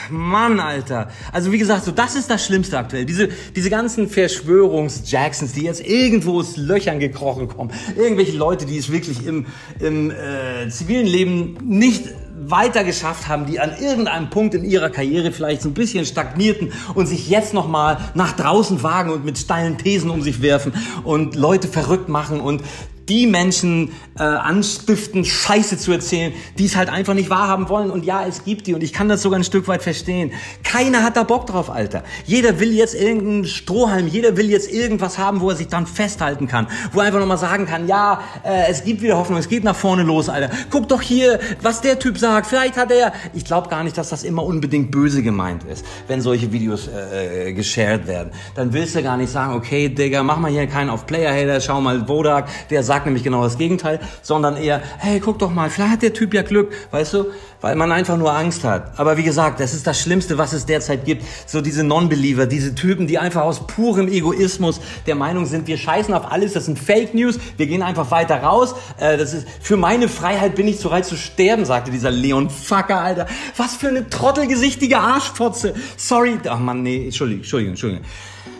Mann, 0.09 0.59
Alter. 0.59 1.09
Also 1.31 1.51
wie 1.51 1.57
gesagt, 1.57 1.85
so 1.85 1.91
das 1.91 2.15
ist 2.15 2.29
das 2.29 2.45
Schlimmste 2.45 2.77
aktuell. 2.77 3.05
Diese, 3.05 3.29
diese 3.55 3.69
ganzen 3.69 4.09
Verschwörungs-Jacksons, 4.09 5.53
die 5.53 5.63
jetzt 5.63 5.85
irgendwo 5.85 6.39
aus 6.39 6.57
Löchern 6.57 6.99
gekrochen 6.99 7.47
kommen. 7.47 7.71
Irgendwelche 7.95 8.37
Leute, 8.37 8.65
die 8.65 8.77
es 8.77 8.91
wirklich 8.91 9.25
im, 9.25 9.45
im 9.79 10.11
äh, 10.11 10.69
zivilen 10.69 11.07
Leben 11.07 11.57
nicht 11.63 12.05
weiter 12.39 12.83
geschafft 12.83 13.27
haben, 13.27 13.45
die 13.45 13.59
an 13.59 13.71
irgendeinem 13.79 14.29
Punkt 14.29 14.53
in 14.53 14.63
ihrer 14.63 14.89
Karriere 14.89 15.31
vielleicht 15.31 15.61
so 15.61 15.69
ein 15.69 15.73
bisschen 15.73 16.05
stagnierten 16.05 16.71
und 16.93 17.07
sich 17.07 17.29
jetzt 17.29 17.53
nochmal 17.53 17.97
nach 18.13 18.33
draußen 18.33 18.83
wagen 18.83 19.11
und 19.11 19.25
mit 19.25 19.37
steilen 19.37 19.77
Thesen 19.77 20.09
um 20.09 20.21
sich 20.21 20.41
werfen 20.41 20.73
und 21.03 21.35
Leute 21.35 21.67
verrückt 21.67 22.09
machen 22.09 22.39
und 22.39 22.61
die 23.09 23.27
Menschen 23.27 23.91
äh, 24.17 24.23
anstiften, 24.23 25.23
Scheiße 25.25 25.77
zu 25.77 25.91
erzählen, 25.91 26.33
die 26.57 26.65
es 26.65 26.75
halt 26.75 26.89
einfach 26.89 27.13
nicht 27.13 27.29
wahrhaben 27.29 27.69
wollen. 27.69 27.91
Und 27.91 28.05
ja, 28.05 28.25
es 28.25 28.43
gibt 28.43 28.67
die 28.67 28.73
und 28.73 28.83
ich 28.83 28.93
kann 28.93 29.09
das 29.09 29.21
sogar 29.21 29.39
ein 29.39 29.43
Stück 29.43 29.67
weit 29.67 29.83
verstehen. 29.83 30.31
Keiner 30.63 31.03
hat 31.03 31.17
da 31.17 31.23
Bock 31.23 31.47
drauf, 31.47 31.69
Alter. 31.69 32.03
Jeder 32.25 32.59
will 32.59 32.73
jetzt 32.73 32.95
irgendeinen 32.95 33.45
Strohhalm, 33.45 34.07
jeder 34.07 34.37
will 34.37 34.49
jetzt 34.49 34.71
irgendwas 34.71 35.17
haben, 35.17 35.41
wo 35.41 35.49
er 35.49 35.55
sich 35.55 35.67
dann 35.67 35.87
festhalten 35.87 36.47
kann, 36.47 36.67
wo 36.91 36.99
er 36.99 37.07
einfach 37.07 37.19
nochmal 37.19 37.37
sagen 37.37 37.65
kann, 37.65 37.87
ja, 37.87 38.21
äh, 38.43 38.69
es 38.69 38.83
gibt 38.83 39.01
wieder 39.01 39.17
Hoffnung, 39.17 39.39
es 39.39 39.47
geht 39.47 39.63
nach 39.63 39.75
vorne 39.75 40.03
los, 40.03 40.29
Alter. 40.29 40.49
Guck 40.69 40.87
doch 40.89 41.01
hier, 41.01 41.39
was 41.61 41.81
der 41.81 41.99
Typ 41.99 42.17
sagt. 42.17 42.47
Vielleicht 42.47 42.77
hat 42.77 42.91
er. 42.91 43.13
Ich 43.33 43.45
glaube 43.45 43.69
gar 43.69 43.83
nicht, 43.83 43.97
dass 43.97 44.09
das 44.09 44.23
immer 44.23 44.43
unbedingt 44.43 44.91
böse 44.91 45.21
gemeint 45.21 45.63
ist, 45.63 45.85
wenn 46.07 46.21
solche 46.21 46.51
Videos 46.51 46.87
äh, 46.87 47.49
äh, 47.49 47.53
geshared 47.53 48.07
werden. 48.07 48.31
Dann 48.55 48.73
willst 48.73 48.95
du 48.95 49.03
gar 49.03 49.17
nicht 49.17 49.31
sagen, 49.31 49.53
okay, 49.53 49.89
Digga, 49.89 50.23
mach 50.23 50.37
mal 50.37 50.51
hier 50.51 50.67
keinen 50.67 50.89
auf 50.89 51.05
Player-Hater, 51.05 51.61
schau 51.61 51.81
mal 51.81 52.07
Wodak, 52.07 52.47
der 52.69 52.83
sagt 52.83 52.96
sagt 52.97 53.05
nämlich 53.05 53.23
genau 53.23 53.43
das 53.43 53.59
Gegenteil, 53.59 53.99
sondern 54.23 54.57
eher, 54.57 54.81
hey, 54.97 55.19
guck 55.19 55.37
doch 55.37 55.51
mal, 55.51 55.69
vielleicht 55.69 55.91
hat 55.91 56.01
der 56.01 56.13
Typ 56.13 56.33
ja 56.33 56.41
Glück, 56.41 56.73
weißt 56.89 57.13
du, 57.13 57.25
weil 57.61 57.75
man 57.75 57.91
einfach 57.91 58.17
nur 58.17 58.33
Angst 58.33 58.63
hat. 58.63 58.99
Aber 58.99 59.17
wie 59.17 59.23
gesagt, 59.23 59.59
das 59.59 59.73
ist 59.73 59.87
das 59.87 59.99
Schlimmste, 59.99 60.37
was 60.37 60.53
es 60.53 60.65
derzeit 60.65 61.05
gibt. 61.05 61.23
So 61.45 61.61
diese 61.61 61.83
Non-Believer, 61.83 62.45
diese 62.45 62.75
Typen, 62.75 63.07
die 63.07 63.17
einfach 63.17 63.41
aus 63.41 63.65
purem 63.65 64.07
Egoismus 64.07 64.79
der 65.05 65.15
Meinung 65.15 65.45
sind, 65.45 65.67
wir 65.67 65.77
scheißen 65.77 66.13
auf 66.13 66.31
alles, 66.31 66.53
das 66.53 66.65
sind 66.65 66.77
Fake 66.77 67.13
News, 67.13 67.39
wir 67.57 67.67
gehen 67.67 67.81
einfach 67.81 68.11
weiter 68.11 68.37
raus. 68.43 68.75
Äh, 68.99 69.17
das 69.17 69.33
ist, 69.33 69.47
für 69.61 69.77
meine 69.77 70.07
Freiheit 70.07 70.55
bin 70.55 70.67
ich 70.67 70.79
zu 70.79 70.91
weit 70.91 71.05
zu 71.05 71.15
sterben, 71.15 71.65
sagte 71.65 71.91
dieser 71.91 72.11
Leon 72.11 72.49
Fucker, 72.49 73.01
Alter. 73.01 73.27
Was 73.55 73.75
für 73.75 73.87
eine 73.87 74.09
trottelgesichtige 74.09 74.99
Arschfotze. 74.99 75.73
Sorry, 75.97 76.37
ach 76.47 76.59
man, 76.59 76.83
nee, 76.83 77.05
Entschuldigung, 77.05 77.41
Entschuldigung, 77.41 77.71
Entschuldigung. 77.71 78.05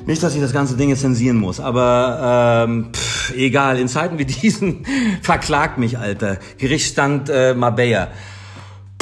Nicht, 0.08 0.24
dass 0.24 0.34
ich 0.36 0.42
das 0.42 0.54
ganze 0.54 0.78
Ding 0.78 0.96
zensieren 0.96 1.36
muss, 1.38 1.60
aber 1.60 2.66
ähm, 2.66 2.92
pff, 2.94 3.36
egal, 3.36 3.78
in 3.78 3.90
Zeiten 3.90 4.18
wie 4.18 4.26
diesen 4.26 4.86
verklagt 5.22 5.78
mich, 5.78 5.98
Alter. 5.98 6.38
Gerichtsstand 6.58 7.30
äh, 7.30 7.54
Marbella. 7.54 8.08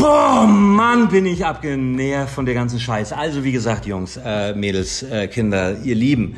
Boah, 0.05 0.45
Mann, 0.45 1.07
bin 1.07 1.25
ich 1.25 1.43
abgenährt 1.43 2.29
von 2.29 2.45
der 2.45 2.53
ganzen 2.53 2.79
Scheiße. 2.79 3.17
Also 3.17 3.43
wie 3.43 3.51
gesagt, 3.51 3.87
Jungs, 3.87 4.19
äh, 4.23 4.53
Mädels, 4.53 5.01
äh, 5.01 5.27
Kinder, 5.27 5.79
ihr 5.83 5.95
Lieben. 5.95 6.35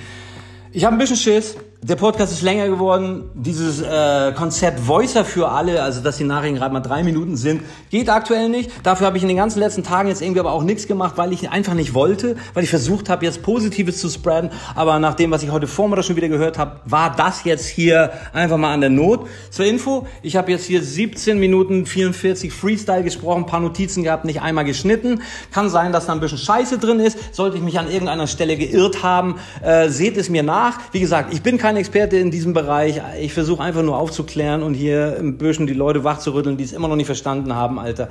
Ich 0.72 0.86
habe 0.86 0.96
ein 0.96 0.98
bisschen 0.98 1.18
Schiss. 1.18 1.58
Der 1.88 1.96
Podcast 1.96 2.34
ist 2.34 2.42
länger 2.42 2.68
geworden. 2.68 3.30
Dieses 3.34 3.82
äh, 3.82 4.34
Konzept 4.34 4.86
Voicer 4.90 5.24
für 5.24 5.48
alle, 5.48 5.82
also 5.82 6.02
dass 6.02 6.18
die 6.18 6.26
Nachrichten 6.26 6.58
gerade 6.58 6.74
mal 6.74 6.82
drei 6.82 7.02
Minuten 7.02 7.38
sind, 7.38 7.62
geht 7.90 8.10
aktuell 8.10 8.50
nicht. 8.50 8.70
Dafür 8.84 9.08
habe 9.08 9.16
ich 9.16 9.24
in 9.24 9.30
den 9.30 9.38
ganzen 9.38 9.60
letzten 9.60 9.84
Tagen 9.84 10.10
jetzt 10.10 10.22
irgendwie 10.22 10.42
aber 10.42 10.52
auch 10.52 10.64
nichts 10.64 10.88
gemacht, 10.88 11.14
weil 11.16 11.32
ich 11.32 11.50
einfach 11.50 11.76
nicht 11.76 11.94
wollte, 11.94 12.36
weil 12.54 12.66
ich 12.66 12.70
versucht 12.70 13.08
habe, 13.08 13.24
jetzt 13.24 13.42
Positives 13.42 14.02
zu 14.02 14.10
spreaden. 14.10 14.50
Aber 14.76 15.00
nach 15.00 15.14
dem, 15.14 15.32
was 15.32 15.44
ich 15.44 15.52
heute 15.52 15.66
Vormittag 15.66 16.04
schon 16.04 16.18
wieder 16.18 16.28
gehört 16.28 16.58
habe, 16.58 16.82
war 16.84 17.16
das 17.16 17.46
jetzt 17.46 17.68
hier 17.68 18.12
einfach 18.34 18.58
mal 18.58 18.74
an 18.74 18.82
der 18.82 18.90
Not. 18.90 19.26
Zur 19.50 19.64
Info, 19.64 20.08
ich 20.24 20.36
habe 20.36 20.52
jetzt 20.52 20.66
hier 20.66 20.84
17 20.84 21.40
Minuten 21.40 21.86
44 21.86 22.52
Freestyle 22.52 23.04
gesprochen, 23.04 23.46
paar 23.46 23.62
Notizen 23.62 24.04
gehabt, 24.04 24.26
nicht 24.26 24.42
einmal 24.42 24.66
geschnitten. 24.66 25.22
Kann 25.52 25.70
sein, 25.70 25.94
dass 25.94 26.08
da 26.08 26.12
ein 26.12 26.20
bisschen 26.20 26.38
Scheiße 26.38 26.80
drin 26.80 27.00
ist. 27.00 27.34
Sollte 27.34 27.56
ich 27.56 27.64
mich 27.64 27.80
an 27.80 27.90
irgendeiner 27.90 28.28
Stelle 28.28 28.58
geirrt 28.58 29.04
haben, 29.04 29.38
äh, 29.64 29.88
seht 29.88 30.18
es 30.18 30.28
mir 30.28 30.44
nach. 30.44 30.80
Wie 30.92 31.00
gesagt, 31.00 31.34
ich 31.34 31.42
bin 31.42 31.58
kein 31.58 31.77
kein 31.78 31.82
Experte 31.82 32.18
in 32.18 32.32
diesem 32.32 32.54
Bereich. 32.54 33.02
Ich 33.22 33.34
versuche 33.34 33.62
einfach 33.62 33.84
nur 33.84 33.98
aufzuklären 33.98 34.64
und 34.64 34.74
hier 34.74 35.16
im 35.18 35.38
Büschen 35.38 35.68
die 35.68 35.74
Leute 35.74 36.04
wachzurütteln, 36.04 36.58
die 36.58 36.64
es 36.64 36.74
immer 36.74 36.88
noch 36.88 36.96
nicht 36.96 37.06
verstanden 37.06 37.54
haben, 37.54 37.78
Alter. 37.78 38.10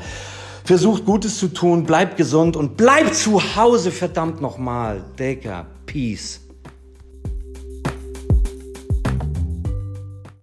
Versucht 0.63 1.05
Gutes 1.05 1.39
zu 1.39 1.49
tun, 1.49 1.83
bleibt 1.83 2.17
gesund 2.17 2.57
und 2.57 2.77
bleibt 2.77 3.17
zu 3.17 3.57
Hause, 3.57 3.91
verdammt 3.91 4.41
nochmal. 4.41 5.03
Decker, 5.19 5.67
Peace. 5.85 6.46